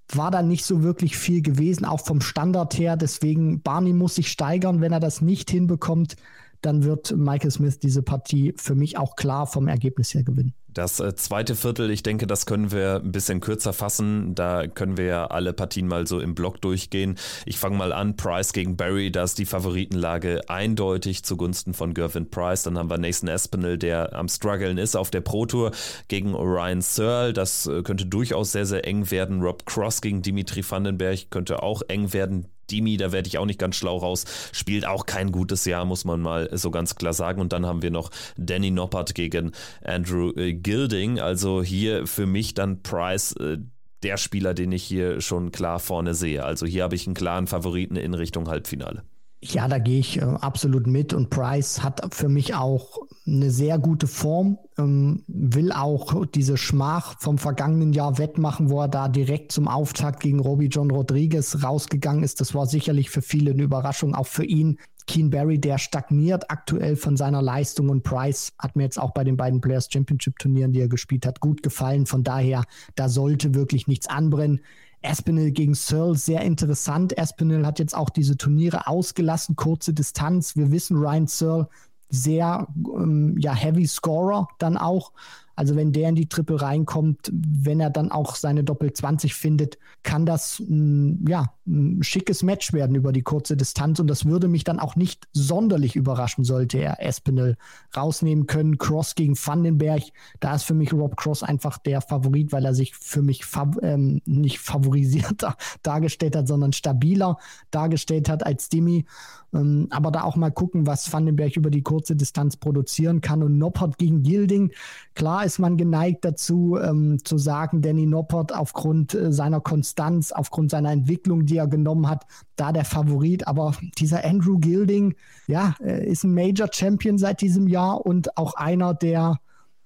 [0.10, 2.96] war da nicht so wirklich viel gewesen, auch vom Standard her.
[2.96, 4.80] Deswegen, Barney muss sich steigern.
[4.80, 6.16] Wenn er das nicht hinbekommt,
[6.62, 10.54] dann wird Michael Smith diese Partie für mich auch klar vom Ergebnis her gewinnen.
[10.76, 14.36] Das äh, zweite Viertel, ich denke, das können wir ein bisschen kürzer fassen.
[14.36, 17.16] Da können wir ja alle Partien mal so im Block durchgehen.
[17.46, 18.18] Ich fange mal an.
[18.18, 22.64] Price gegen Barry, da ist die Favoritenlage eindeutig zugunsten von Gervin Price.
[22.64, 25.72] Dann haben wir Nathan Espinel, der am struggeln ist auf der Pro Tour
[26.10, 27.32] gegen Orion Searle.
[27.32, 29.42] Das äh, könnte durchaus sehr, sehr eng werden.
[29.42, 32.48] Rob Cross gegen Dimitri Vandenberg könnte auch eng werden.
[32.72, 36.06] Dimi, da werde ich auch nicht ganz schlau raus, spielt auch kein gutes Jahr, muss
[36.06, 37.42] man mal so ganz klar sagen.
[37.42, 39.52] Und dann haben wir noch Danny Noppert gegen
[39.84, 41.20] Andrew äh, Gilding.
[41.20, 43.34] Also hier für mich dann Price.
[43.34, 43.58] Äh,
[44.04, 46.44] der Spieler, den ich hier schon klar vorne sehe.
[46.44, 49.04] Also hier habe ich einen klaren Favoriten in Richtung Halbfinale.
[49.52, 53.78] Ja, da gehe ich äh, absolut mit und Price hat für mich auch eine sehr
[53.78, 59.52] gute Form, ähm, will auch diese Schmach vom vergangenen Jahr wettmachen, wo er da direkt
[59.52, 62.42] zum Auftakt gegen Robbie John Rodriguez rausgegangen ist.
[62.42, 64.80] Das war sicherlich für viele eine Überraschung, auch für ihn.
[65.08, 69.24] Keen Barry, der stagniert aktuell von seiner Leistung und Price hat mir jetzt auch bei
[69.24, 72.08] den beiden Players Championship Turnieren, die er gespielt hat, gut gefallen.
[72.08, 72.64] Von daher,
[72.96, 74.62] da sollte wirklich nichts anbrennen.
[75.06, 77.18] Aspinall gegen Searle sehr interessant.
[77.18, 80.56] Aspinall hat jetzt auch diese Turniere ausgelassen, kurze Distanz.
[80.56, 81.68] Wir wissen, Ryan Searle
[82.10, 85.12] sehr ähm, ja, Heavy Scorer dann auch.
[85.56, 89.78] Also wenn der in die Triple reinkommt, wenn er dann auch seine Doppel 20 findet,
[90.04, 94.48] kann das mm, ja ein schickes Match werden über die kurze Distanz und das würde
[94.48, 97.58] mich dann auch nicht sonderlich überraschen, sollte er Espinel
[97.96, 98.78] rausnehmen können.
[98.78, 100.04] Cross gegen Vandenberg,
[100.40, 103.78] da ist für mich Rob Cross einfach der Favorit, weil er sich für mich fav
[103.82, 107.38] ähm, nicht favorisierter dargestellt hat, sondern stabiler
[107.72, 109.06] dargestellt hat als Demi.
[109.54, 113.42] Ähm, aber da auch mal gucken, was Vandenberg über die kurze Distanz produzieren kann.
[113.42, 114.72] Und Noppert gegen Gilding,
[115.16, 120.72] klar ist man geneigt dazu ähm, zu sagen, Danny Noppert aufgrund äh, seiner Konstanz, aufgrund
[120.72, 122.26] seiner Entwicklung, die er genommen hat,
[122.56, 123.48] da der Favorit.
[123.48, 125.16] Aber dieser Andrew Gilding,
[125.48, 129.40] ja, äh, ist ein Major Champion seit diesem Jahr und auch einer, der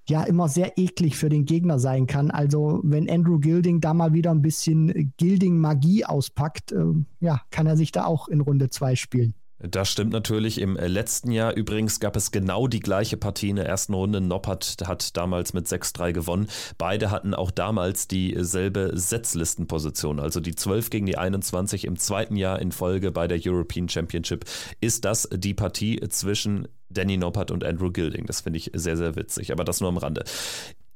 [0.08, 2.32] ja immer sehr eklig für den Gegner sein kann.
[2.32, 6.86] Also wenn Andrew Gilding da mal wieder ein bisschen Gilding-Magie auspackt, äh,
[7.20, 9.34] ja, kann er sich da auch in Runde 2 spielen.
[9.60, 10.62] Das stimmt natürlich.
[10.62, 14.22] Im äh, letzten Jahr übrigens gab es genau die gleiche Partie in der ersten Runde.
[14.22, 16.48] Noppert hat damals mit 6-3 gewonnen.
[16.78, 20.20] Beide hatten auch damals dieselbe Setzlistenposition.
[20.20, 24.46] Also die 12 gegen die 21 im zweiten Jahr in Folge bei der European Championship
[24.80, 28.26] ist das die Partie zwischen Danny Noppert und Andrew Gilding.
[28.26, 29.52] Das finde ich sehr, sehr witzig.
[29.52, 30.24] Aber das nur am Rande.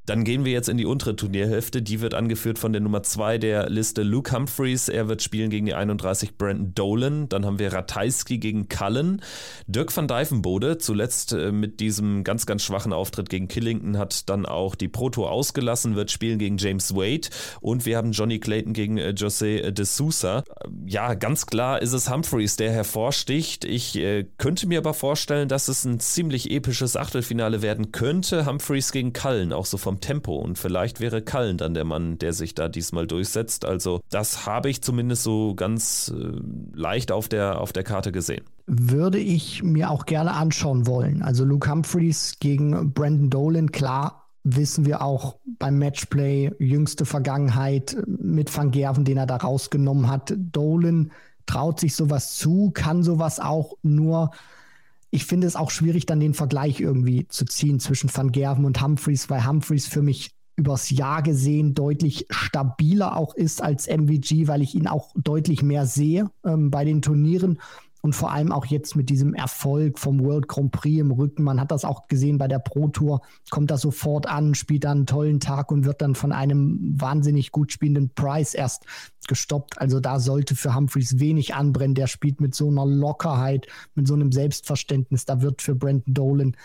[0.06, 1.80] Dann gehen wir jetzt in die untere Turnierhälfte.
[1.80, 4.88] Die wird angeführt von der Nummer 2 der Liste Luke Humphreys.
[4.88, 7.28] Er wird spielen gegen die 31 Brandon Dolan.
[7.28, 9.22] Dann haben wir Ratajski gegen Cullen.
[9.66, 14.44] Dirk van Dijvenbode, zuletzt äh, mit diesem ganz, ganz schwachen Auftritt gegen Killington, hat dann
[14.44, 17.28] auch die Pro Tour ausgelassen, wird spielen gegen James Wade.
[17.60, 20.44] Und wir haben Johnny Clayton gegen äh, José de Sousa.
[20.86, 23.64] Ja, ganz klar ist es Humphreys, der hervorsticht.
[23.64, 28.44] Ich äh, könnte mir aber vorstellen, dass es ein ziemlich episches Achtelfinale werden könnte.
[28.44, 32.18] Humphreys gegen Cullen, auch so vom vom Tempo und vielleicht wäre Cullen dann der Mann,
[32.18, 33.64] der sich da diesmal durchsetzt.
[33.64, 36.32] Also das habe ich zumindest so ganz äh,
[36.74, 38.44] leicht auf der, auf der Karte gesehen.
[38.66, 41.22] Würde ich mir auch gerne anschauen wollen.
[41.22, 48.54] Also Luke Humphreys gegen Brandon Dolan, klar, wissen wir auch beim Matchplay, jüngste Vergangenheit mit
[48.54, 50.34] Van Gerven, den er da rausgenommen hat.
[50.36, 51.12] Dolan
[51.46, 54.30] traut sich sowas zu, kann sowas auch nur
[55.14, 58.82] ich finde es auch schwierig, dann den Vergleich irgendwie zu ziehen zwischen Van Gerven und
[58.82, 64.60] Humphreys, weil Humphreys für mich übers Jahr gesehen deutlich stabiler auch ist als MVG, weil
[64.60, 67.60] ich ihn auch deutlich mehr sehe ähm, bei den Turnieren
[68.02, 71.42] und vor allem auch jetzt mit diesem Erfolg vom World Grand Prix im Rücken.
[71.42, 74.90] Man hat das auch gesehen bei der Pro Tour, kommt da sofort an, spielt da
[74.90, 78.84] einen tollen Tag und wird dann von einem wahnsinnig gut spielenden Price erst
[79.28, 79.80] gestoppt.
[79.80, 81.94] Also da sollte für Humphreys wenig anbrennen.
[81.94, 85.24] Der spielt mit so einer Lockerheit, mit so einem Selbstverständnis.
[85.24, 86.56] Da wird für Brandon Dolan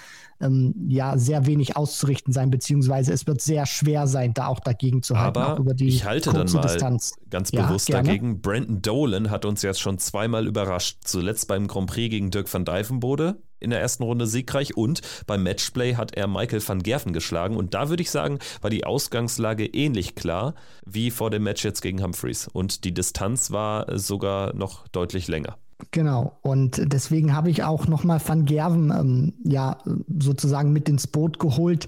[0.41, 5.03] ähm, ja sehr wenig auszurichten sein, beziehungsweise es wird sehr schwer sein, da auch dagegen
[5.03, 5.39] zu halten.
[5.39, 7.15] Aber über die ich halte dann mal Distanz.
[7.29, 8.41] ganz bewusst ja, dagegen.
[8.41, 10.99] Brandon Dolan hat uns jetzt schon zweimal überrascht.
[11.03, 15.43] Zuletzt beim Grand Prix gegen Dirk van Dijvenbode in der ersten Runde siegreich und beim
[15.43, 19.65] Matchplay hat er Michael van Gerven geschlagen und da würde ich sagen, war die Ausgangslage
[19.65, 20.55] ähnlich klar
[20.85, 25.57] wie vor dem Match jetzt gegen Humphreys und die Distanz war sogar noch deutlich länger.
[25.91, 29.77] Genau, und deswegen habe ich auch nochmal Van Gerven ähm, ja
[30.19, 31.87] sozusagen mit ins Boot geholt.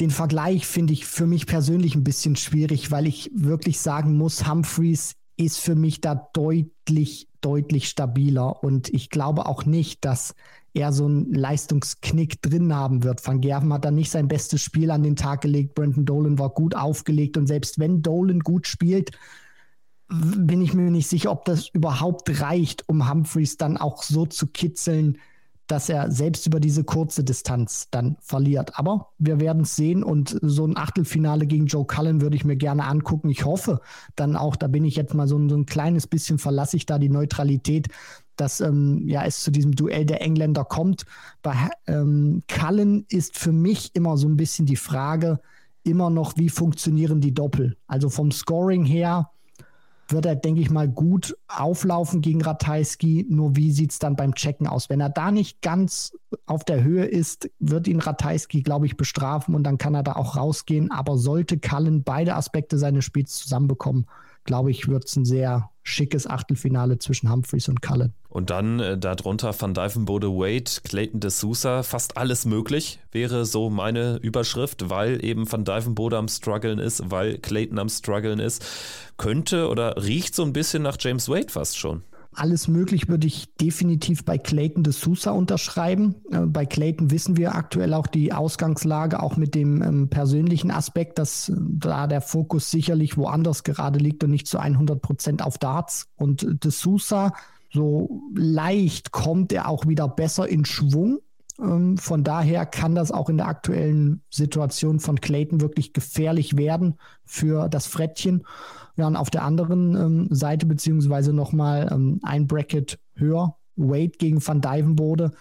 [0.00, 4.48] Den Vergleich finde ich für mich persönlich ein bisschen schwierig, weil ich wirklich sagen muss,
[4.48, 8.64] Humphreys ist für mich da deutlich, deutlich stabiler.
[8.64, 10.34] Und ich glaube auch nicht, dass
[10.74, 13.26] er so einen Leistungsknick drin haben wird.
[13.26, 15.74] Van Gerven hat da nicht sein bestes Spiel an den Tag gelegt.
[15.74, 17.36] Brandon Dolan war gut aufgelegt.
[17.36, 19.10] Und selbst wenn Dolan gut spielt,
[20.08, 24.46] bin ich mir nicht sicher, ob das überhaupt reicht, um Humphreys dann auch so zu
[24.46, 25.18] kitzeln,
[25.66, 28.78] dass er selbst über diese kurze Distanz dann verliert.
[28.78, 32.56] Aber wir werden es sehen und so ein Achtelfinale gegen Joe Cullen würde ich mir
[32.56, 33.30] gerne angucken.
[33.30, 33.80] Ich hoffe
[34.16, 36.98] dann auch, da bin ich jetzt mal so, so ein kleines bisschen, verlasse ich da
[36.98, 37.88] die Neutralität,
[38.36, 41.04] dass ähm, ja, es zu diesem Duell der Engländer kommt.
[41.42, 41.54] Bei
[41.86, 45.40] ähm, Cullen ist für mich immer so ein bisschen die Frage,
[45.84, 47.76] immer noch, wie funktionieren die Doppel?
[47.86, 49.30] Also vom Scoring her
[50.08, 53.26] wird er, denke ich mal, gut auflaufen gegen Ratajski.
[53.28, 54.90] Nur wie sieht es dann beim Checken aus?
[54.90, 56.12] Wenn er da nicht ganz
[56.46, 60.14] auf der Höhe ist, wird ihn Ratajski, glaube ich, bestrafen und dann kann er da
[60.14, 60.90] auch rausgehen.
[60.90, 64.06] Aber sollte Cullen beide Aspekte seines Spiels zusammenbekommen,
[64.44, 68.14] glaube ich, wird es ein sehr schickes Achtelfinale zwischen Humphreys und Cullen.
[68.28, 73.68] Und dann äh, darunter Van Dijvenbode Wade, Clayton de Sousa, fast alles möglich wäre so
[73.68, 78.64] meine Überschrift, weil eben Van Dijvenbode am struggeln ist, weil Clayton am struggeln ist.
[79.18, 82.02] Könnte oder riecht so ein bisschen nach James Wade fast schon
[82.34, 86.16] alles möglich würde ich definitiv bei Clayton de Sousa unterschreiben.
[86.30, 91.18] Äh, bei Clayton wissen wir aktuell auch die Ausgangslage, auch mit dem ähm, persönlichen Aspekt,
[91.18, 95.58] dass äh, da der Fokus sicherlich woanders gerade liegt und nicht zu 100 Prozent auf
[95.58, 96.08] Darts.
[96.16, 97.32] Und de Sousa,
[97.72, 101.20] so leicht kommt er auch wieder besser in Schwung
[101.60, 106.98] Ähm, von daher kann das auch in der aktuellen Situation von Clayton wirklich gefährlich werden
[107.24, 108.44] für das Frettchen.
[108.96, 114.60] Und auf der anderen ähm, Seite, beziehungsweise nochmal ähm, ein Bracket höher, Wade gegen Van
[114.60, 115.32] Dyvenbode.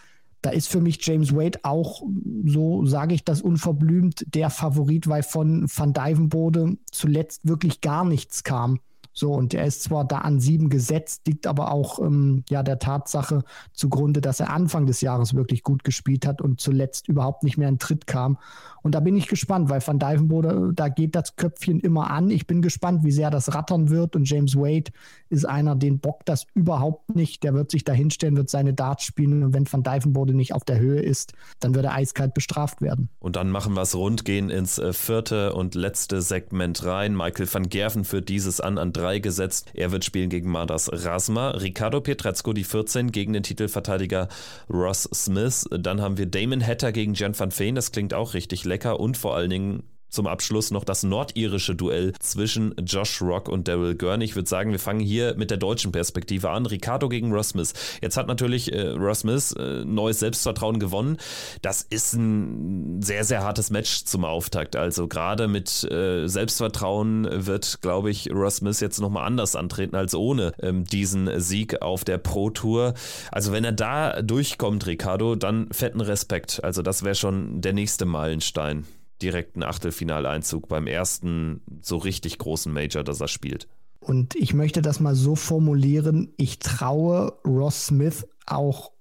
[0.41, 2.01] Da ist für mich James Wade auch,
[2.45, 8.43] so sage ich das unverblümt, der Favorit, weil von Van Dyvenbode zuletzt wirklich gar nichts
[8.43, 8.79] kam.
[9.13, 12.79] So, und er ist zwar da an sieben gesetzt, liegt aber auch ähm, ja, der
[12.79, 13.43] Tatsache
[13.73, 17.69] zugrunde, dass er Anfang des Jahres wirklich gut gespielt hat und zuletzt überhaupt nicht mehr
[17.69, 18.37] in Tritt kam.
[18.83, 22.29] Und da bin ich gespannt, weil Van Dijvenbode, da geht das Köpfchen immer an.
[22.29, 24.15] Ich bin gespannt, wie sehr das rattern wird.
[24.15, 24.91] Und James Wade
[25.31, 27.43] ist einer, den bockt das überhaupt nicht.
[27.43, 29.43] Der wird sich da hinstellen, wird seine Darts spielen.
[29.43, 33.09] Und wenn Van Dijvenbode nicht auf der Höhe ist, dann wird er eiskalt bestraft werden.
[33.19, 37.15] Und dann machen wir es rund, gehen ins äh, vierte und letzte Segment rein.
[37.15, 39.71] Michael van Gerven führt dieses an an drei gesetzt.
[39.73, 41.51] Er wird spielen gegen Mardas Rasma.
[41.51, 44.27] Ricardo Pietrezco die 14 gegen den Titelverteidiger
[44.69, 45.65] Ross Smith.
[45.71, 47.75] Dann haben wir Damon Hatter gegen Jan van Veen.
[47.75, 52.13] Das klingt auch richtig lecker und vor allen Dingen zum Abschluss noch das nordirische Duell
[52.19, 54.25] zwischen Josh Rock und Daryl Gurney.
[54.25, 56.65] Ich würde sagen, wir fangen hier mit der deutschen Perspektive an.
[56.65, 57.73] Ricardo gegen Smith.
[58.01, 61.17] Jetzt hat natürlich äh, Smith äh, neues Selbstvertrauen gewonnen.
[61.61, 64.75] Das ist ein sehr, sehr hartes Match zum Auftakt.
[64.75, 70.51] Also gerade mit äh, Selbstvertrauen wird, glaube ich, Smith jetzt nochmal anders antreten als ohne
[70.61, 72.93] ähm, diesen Sieg auf der Pro Tour.
[73.31, 76.63] Also wenn er da durchkommt, Ricardo, dann fetten Respekt.
[76.63, 78.85] Also das wäre schon der nächste Meilenstein
[79.21, 83.67] direkten Achtelfinaleinzug beim ersten so richtig großen Major, das er spielt.
[83.99, 88.91] Und ich möchte das mal so formulieren, ich traue Ross Smith auch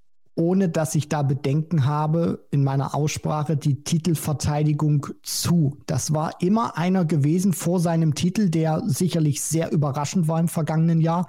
[0.41, 5.79] ohne dass ich da Bedenken habe in meiner Aussprache die Titelverteidigung zu.
[5.87, 11.01] Das war immer einer gewesen vor seinem Titel, der sicherlich sehr überraschend war im vergangenen
[11.01, 11.27] Jahr,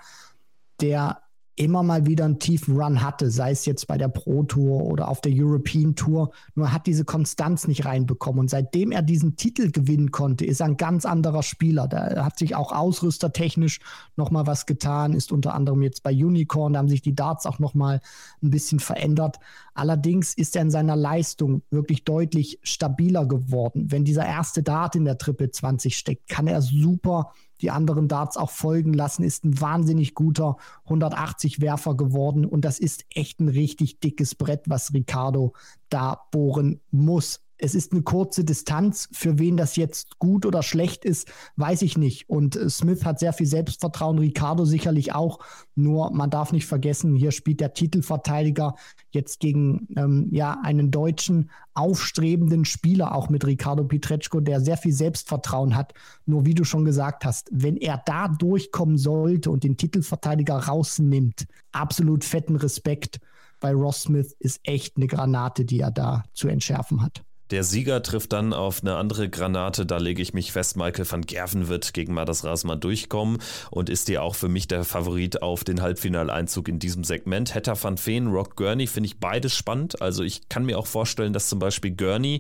[0.80, 1.21] der
[1.56, 5.08] immer mal wieder einen tiefen Run hatte, sei es jetzt bei der Pro Tour oder
[5.10, 8.40] auf der European Tour, nur hat diese Konstanz nicht reinbekommen.
[8.40, 11.88] Und seitdem er diesen Titel gewinnen konnte, ist er ein ganz anderer Spieler.
[11.88, 13.80] Da hat sich auch ausrüstertechnisch
[14.16, 17.60] nochmal was getan, ist unter anderem jetzt bei Unicorn, da haben sich die Darts auch
[17.60, 18.02] nochmal
[18.42, 19.38] ein bisschen verändert.
[19.74, 23.92] Allerdings ist er in seiner Leistung wirklich deutlich stabiler geworden.
[23.92, 28.38] Wenn dieser erste Dart in der Triple 20 steckt, kann er super die anderen Darts
[28.38, 30.58] auch folgen lassen, ist ein wahnsinnig guter
[30.88, 32.46] 180-Werfer geworden.
[32.46, 35.54] Und das ist echt ein richtig dickes Brett, was Ricardo
[35.90, 39.08] da bohren muss es ist eine kurze Distanz.
[39.12, 42.30] Für wen das jetzt gut oder schlecht ist, weiß ich nicht.
[42.30, 45.40] Und äh, Smith hat sehr viel Selbstvertrauen, Ricardo sicherlich auch.
[45.76, 48.76] Nur man darf nicht vergessen, hier spielt der Titelverteidiger
[49.12, 54.94] jetzt gegen ähm, ja, einen deutschen aufstrebenden Spieler, auch mit Ricardo Pietreczko, der sehr viel
[54.94, 55.94] Selbstvertrauen hat.
[56.26, 61.46] Nur wie du schon gesagt hast, wenn er da durchkommen sollte und den Titelverteidiger rausnimmt,
[61.72, 63.20] absolut fetten Respekt.
[63.60, 67.24] Bei Ross Smith ist echt eine Granate, die er da zu entschärfen hat.
[67.52, 69.86] Der Sieger trifft dann auf eine andere Granate.
[69.86, 73.40] Da lege ich mich fest, Michael van Gerven wird gegen Madas Rasma durchkommen
[73.70, 77.54] und ist dir auch für mich der Favorit auf den Halbfinaleinzug in diesem Segment.
[77.54, 80.02] Hetta van Veen, Rock Gurney finde ich beides spannend.
[80.02, 82.40] Also ich kann mir auch vorstellen, dass zum Beispiel Gurney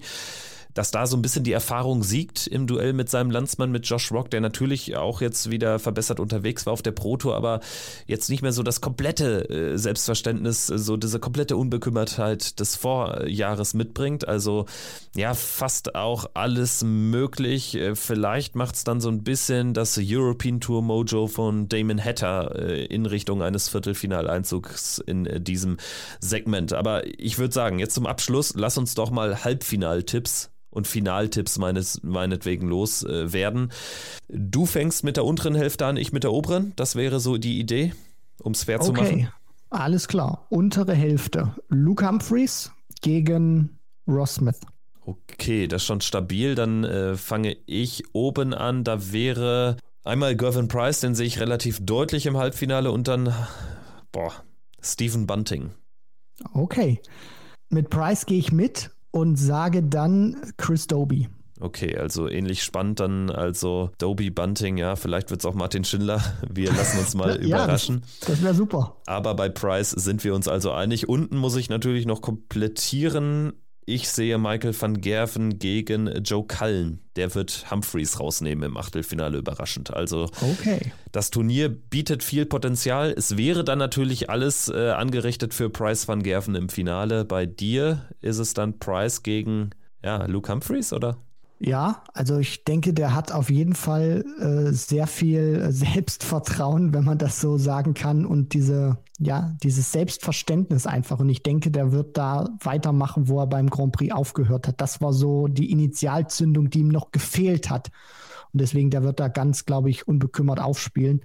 [0.73, 4.11] dass da so ein bisschen die Erfahrung siegt im Duell mit seinem Landsmann, mit Josh
[4.11, 7.59] Rock, der natürlich auch jetzt wieder verbessert unterwegs war auf der Pro Tour, aber
[8.07, 14.27] jetzt nicht mehr so das komplette äh, Selbstverständnis, so diese komplette Unbekümmertheit des Vorjahres mitbringt.
[14.27, 14.65] Also
[15.15, 17.75] ja, fast auch alles möglich.
[17.75, 22.55] Äh, vielleicht macht es dann so ein bisschen das European Tour Mojo von Damon Hatter
[22.55, 25.77] äh, in Richtung eines Viertelfinaleinzugs in diesem
[26.19, 26.73] Segment.
[26.73, 32.01] Aber ich würde sagen, jetzt zum Abschluss, lass uns doch mal Halbfinaltipps und Finaltipps meines,
[32.01, 33.71] meinetwegen loswerden.
[34.27, 36.73] Äh, du fängst mit der unteren Hälfte an, ich mit der oberen.
[36.75, 37.93] Das wäre so die Idee,
[38.39, 38.85] um es fair okay.
[38.85, 39.27] zu machen.
[39.69, 40.47] Alles klar.
[40.49, 41.55] Untere Hälfte.
[41.69, 44.59] Luke Humphreys gegen Ross Smith.
[45.05, 46.55] Okay, das ist schon stabil.
[46.55, 48.83] Dann äh, fange ich oben an.
[48.83, 53.33] Da wäre einmal Gervin Price, den sehe ich relativ deutlich im Halbfinale und dann,
[54.11, 54.33] boah,
[54.81, 55.71] Stephen Bunting.
[56.53, 57.01] Okay.
[57.69, 61.27] Mit Price gehe ich mit und sage dann Chris Doby.
[61.61, 66.19] Okay, also ähnlich spannend dann, also Doby Bunting, ja, vielleicht wird es auch Martin Schindler.
[66.49, 68.01] Wir lassen uns mal ja, überraschen.
[68.21, 68.97] Das, das wäre super.
[69.05, 71.07] Aber bei Price sind wir uns also einig.
[71.07, 73.53] Unten muss ich natürlich noch komplettieren.
[73.85, 77.01] Ich sehe Michael van Gerven gegen Joe Cullen.
[77.15, 79.91] Der wird Humphreys rausnehmen im Achtelfinale überraschend.
[79.91, 80.91] Also okay.
[81.11, 83.13] das Turnier bietet viel Potenzial.
[83.17, 87.25] Es wäre dann natürlich alles äh, angerichtet für Price van Gerven im Finale.
[87.25, 89.71] Bei dir ist es dann Price gegen
[90.03, 91.17] ja, Luke Humphreys, oder?
[91.63, 97.19] Ja, also ich denke, der hat auf jeden Fall äh, sehr viel Selbstvertrauen, wenn man
[97.19, 101.19] das so sagen kann, und diese, ja, dieses Selbstverständnis einfach.
[101.19, 104.81] Und ich denke, der wird da weitermachen, wo er beim Grand Prix aufgehört hat.
[104.81, 107.91] Das war so die Initialzündung, die ihm noch gefehlt hat.
[108.53, 111.21] Und deswegen, der wird da ganz, glaube ich, unbekümmert aufspielen.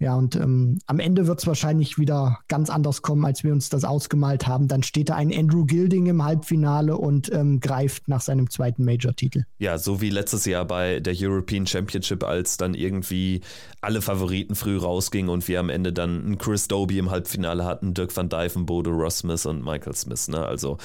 [0.00, 3.68] Ja, und ähm, am Ende wird es wahrscheinlich wieder ganz anders kommen, als wir uns
[3.68, 4.68] das ausgemalt haben.
[4.68, 9.44] Dann steht da ein Andrew Gilding im Halbfinale und ähm, greift nach seinem zweiten Major-Titel.
[9.58, 13.40] Ja, so wie letztes Jahr bei der European Championship, als dann irgendwie
[13.80, 17.94] alle Favoriten früh rausgingen und wir am Ende dann einen Chris Doby im Halbfinale hatten,
[17.94, 20.28] Dirk van Dijven, Bodo Ross Smith und Michael Smith.
[20.28, 20.44] Ne?
[20.44, 20.78] Also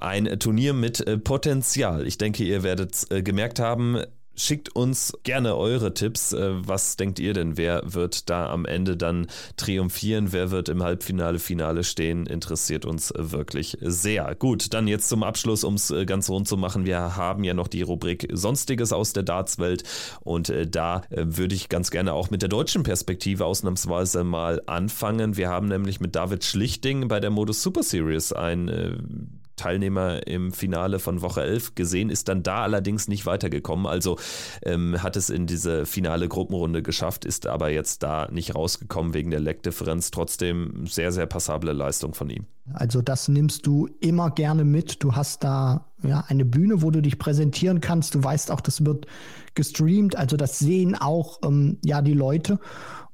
[0.00, 2.06] ein Turnier mit äh, Potenzial.
[2.06, 3.98] Ich denke, ihr werdet äh, gemerkt haben,
[4.38, 6.34] Schickt uns gerne eure Tipps.
[6.34, 7.56] Äh, was denkt ihr denn?
[7.56, 10.32] Wer wird da am Ende dann triumphieren?
[10.32, 12.26] Wer wird im Halbfinale, Finale stehen?
[12.26, 14.34] Interessiert uns wirklich sehr.
[14.34, 16.84] Gut, dann jetzt zum Abschluss, um es äh, ganz rund zu machen.
[16.84, 19.84] Wir haben ja noch die Rubrik Sonstiges aus der Dartswelt
[20.20, 25.36] und äh, da würde ich ganz gerne auch mit der deutschen Perspektive ausnahmsweise mal anfangen.
[25.36, 30.98] Wir haben nämlich mit David Schlichting bei der Modus Super Series ein Teilnehmer im Finale
[30.98, 33.86] von Woche 11 gesehen, ist dann da allerdings nicht weitergekommen.
[33.86, 34.18] Also
[34.62, 39.30] ähm, hat es in diese finale Gruppenrunde geschafft, ist aber jetzt da nicht rausgekommen wegen
[39.30, 40.10] der Leckdifferenz.
[40.10, 42.46] Trotzdem sehr, sehr passable Leistung von ihm.
[42.72, 45.02] Also das nimmst du immer gerne mit.
[45.02, 48.14] Du hast da ja eine Bühne, wo du dich präsentieren kannst.
[48.14, 49.06] Du weißt auch, das wird
[49.54, 50.16] gestreamt.
[50.16, 52.58] Also das sehen auch ähm, ja die Leute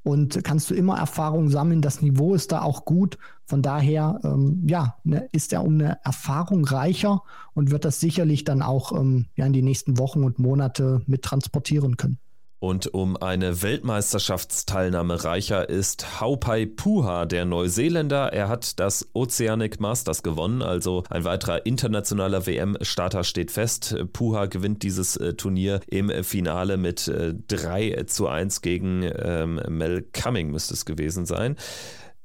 [0.02, 1.80] und kannst du immer Erfahrung sammeln.
[1.80, 3.18] Das Niveau ist da auch gut.
[3.44, 7.22] Von daher, ähm, ja, ne, ist er um eine Erfahrung reicher
[7.54, 11.22] und wird das sicherlich dann auch ähm, ja, in die nächsten Wochen und Monate mit
[11.22, 12.18] transportieren können.
[12.62, 18.32] Und um eine Weltmeisterschaftsteilnahme reicher ist Haupai Puha, der Neuseeländer.
[18.32, 23.96] Er hat das Oceanic Masters gewonnen, also ein weiterer internationaler WM-Starter steht fest.
[24.12, 30.06] Puha gewinnt dieses äh, Turnier im Finale mit äh, 3 zu 1 gegen ähm, Mel
[30.12, 31.56] Cumming, müsste es gewesen sein.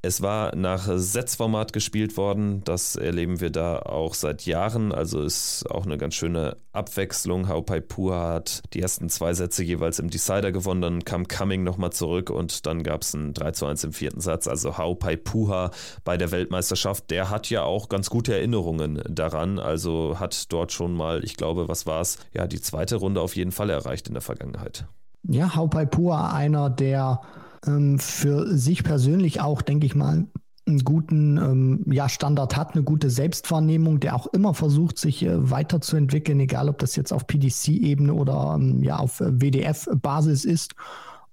[0.04, 2.64] Es war nach Setzformat gespielt worden.
[2.64, 4.92] Das erleben wir da auch seit Jahren.
[4.92, 7.48] Also ist auch eine ganz schöne Abwechslung.
[7.48, 10.82] Haupai Pua hat die ersten zwei Sätze jeweils im Decider gewonnen.
[10.82, 14.22] Dann kam Cumming nochmal zurück und dann gab es ein 3 zu 1 im vierten
[14.22, 14.48] Satz.
[14.48, 15.72] Also Haupai Puha
[16.04, 19.58] bei der Weltmeisterschaft, der hat ja auch ganz gute Erinnerungen daran.
[19.58, 22.20] Also hat dort schon mal, ich glaube, was war es?
[22.34, 24.86] Ja, die zweite Runde auf jeden Fall erreicht in der Vergangenheit.
[25.24, 27.20] Ja, Haupai Pua, einer der
[27.66, 30.28] ähm, für sich persönlich auch, denke ich mal,
[30.68, 35.50] einen guten ähm, ja, Standard hat, eine gute Selbstwahrnehmung, der auch immer versucht, sich äh,
[35.50, 40.76] weiterzuentwickeln, egal ob das jetzt auf PDC-Ebene oder ähm, ja, auf äh, WDF-Basis ist.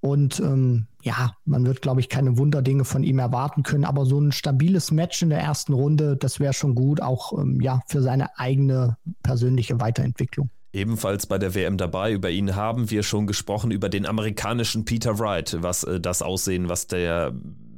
[0.01, 4.21] Und ähm, ja, man wird, glaube ich, keine Wunderdinge von ihm erwarten können, aber so
[4.21, 8.03] ein stabiles Match in der ersten Runde, das wäre schon gut, auch ähm, ja, für
[8.03, 10.51] seine eigene persönliche Weiterentwicklung.
[10.75, 15.21] Ebenfalls bei der WM dabei, über ihn haben wir schon gesprochen, über den amerikanischen Peter
[15.21, 17.33] Wright, was äh, das Aussehen, was der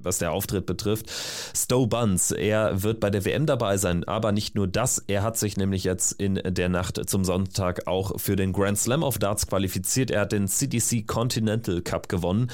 [0.07, 1.11] was der Auftritt betrifft.
[1.55, 5.37] Stowe Buns, er wird bei der WM dabei sein, aber nicht nur das, er hat
[5.37, 9.47] sich nämlich jetzt in der Nacht zum Sonntag auch für den Grand Slam of Darts
[9.47, 10.11] qualifiziert.
[10.11, 12.51] Er hat den CDC Continental Cup gewonnen.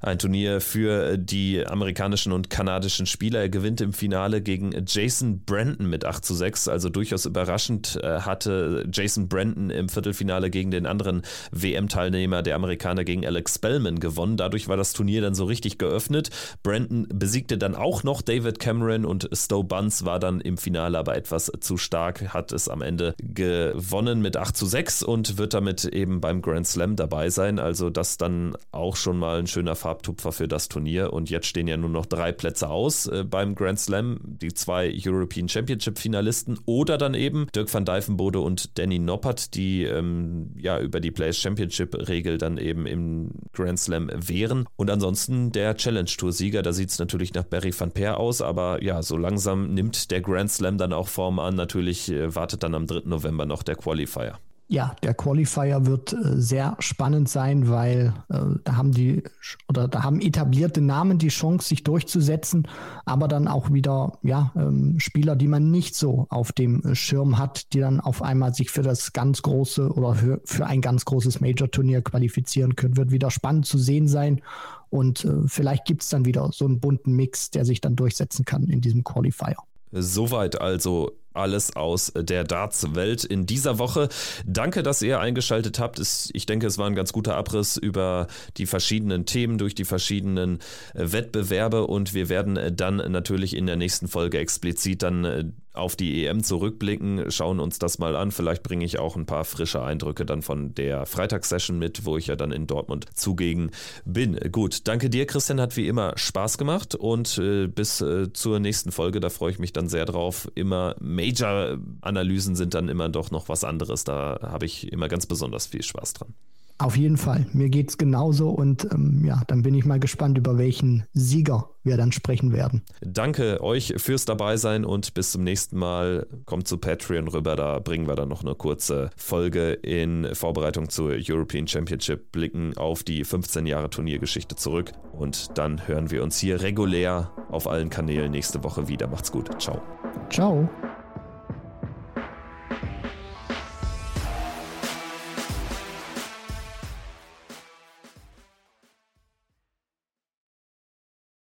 [0.00, 3.40] Ein Turnier für die amerikanischen und kanadischen Spieler.
[3.40, 6.68] Er gewinnt im Finale gegen Jason Brandon mit 8 zu 6.
[6.68, 13.02] Also durchaus überraschend äh, hatte Jason Brandon im Viertelfinale gegen den anderen WM-Teilnehmer, der Amerikaner,
[13.02, 14.36] gegen Alex Spellman gewonnen.
[14.36, 16.30] Dadurch war das Turnier dann so richtig geöffnet.
[16.62, 21.16] Brandon besiegte dann auch noch David Cameron und Stowe Buns war dann im Finale aber
[21.16, 25.84] etwas zu stark, hat es am Ende gewonnen mit 8 zu 6 und wird damit
[25.84, 27.58] eben beim Grand Slam dabei sein.
[27.58, 31.12] Also das dann auch schon mal ein schöner Farbtupfer für das Turnier.
[31.12, 34.18] Und jetzt stehen ja nur noch drei Plätze aus äh, beim Grand Slam.
[34.22, 39.84] Die zwei European Championship Finalisten oder dann eben Dirk van Dijvenbode und Danny Noppert, die
[39.84, 44.66] ähm, ja über die Players Championship Regel dann eben im Grand Slam wären.
[44.76, 48.40] Und ansonsten der Challenge Tour Sieger, da sieht es natürlich nach Barry van Peer aus,
[48.40, 51.56] aber ja, so langsam nimmt der Grand Slam dann auch Form an.
[51.56, 53.02] Natürlich äh, wartet dann am 3.
[53.06, 54.38] November noch der Qualifier.
[54.68, 59.22] Ja, der Qualifier wird äh, sehr spannend sein, weil äh, da haben die
[59.68, 62.66] oder da haben etablierte Namen die Chance, sich durchzusetzen,
[63.04, 67.72] aber dann auch wieder ja ähm, Spieler, die man nicht so auf dem Schirm hat,
[67.74, 71.40] die dann auf einmal sich für das ganz große oder für, für ein ganz großes
[71.40, 72.96] Major-Turnier qualifizieren können.
[72.96, 74.42] Wird wieder spannend zu sehen sein
[74.90, 78.44] und äh, vielleicht gibt es dann wieder so einen bunten Mix, der sich dann durchsetzen
[78.44, 79.56] kann in diesem Qualifier.
[79.92, 84.08] Soweit also alles aus der Darts-Welt in dieser Woche.
[84.46, 86.00] Danke, dass ihr eingeschaltet habt.
[86.32, 88.26] Ich denke, es war ein ganz guter Abriss über
[88.56, 90.58] die verschiedenen Themen durch die verschiedenen
[90.94, 95.44] äh, Wettbewerbe und wir werden äh, dann natürlich in der nächsten Folge explizit dann äh,
[95.72, 98.30] auf die EM zurückblicken, schauen uns das mal an.
[98.30, 102.28] Vielleicht bringe ich auch ein paar frische Eindrücke dann von der Freitagssession mit, wo ich
[102.28, 103.70] ja dann in Dortmund zugegen
[104.06, 104.38] bin.
[104.50, 107.38] Gut, danke dir, Christian, hat wie immer Spaß gemacht und
[107.74, 110.48] bis zur nächsten Folge, da freue ich mich dann sehr drauf.
[110.54, 110.96] Immer
[111.26, 114.04] Major-Analysen sind dann immer doch noch was anderes.
[114.04, 116.34] Da habe ich immer ganz besonders viel Spaß dran.
[116.78, 117.46] Auf jeden Fall.
[117.54, 121.70] Mir geht es genauso und ähm, ja, dann bin ich mal gespannt, über welchen Sieger
[121.84, 122.82] wir dann sprechen werden.
[123.00, 126.26] Danke euch fürs Dabeisein und bis zum nächsten Mal.
[126.44, 131.16] Kommt zu Patreon rüber, da bringen wir dann noch eine kurze Folge in Vorbereitung zur
[131.18, 136.60] European Championship, blicken auf die 15 Jahre Turniergeschichte zurück und dann hören wir uns hier
[136.60, 139.06] regulär auf allen Kanälen nächste Woche wieder.
[139.06, 139.48] Macht's gut.
[139.62, 139.80] Ciao.
[140.28, 140.68] Ciao.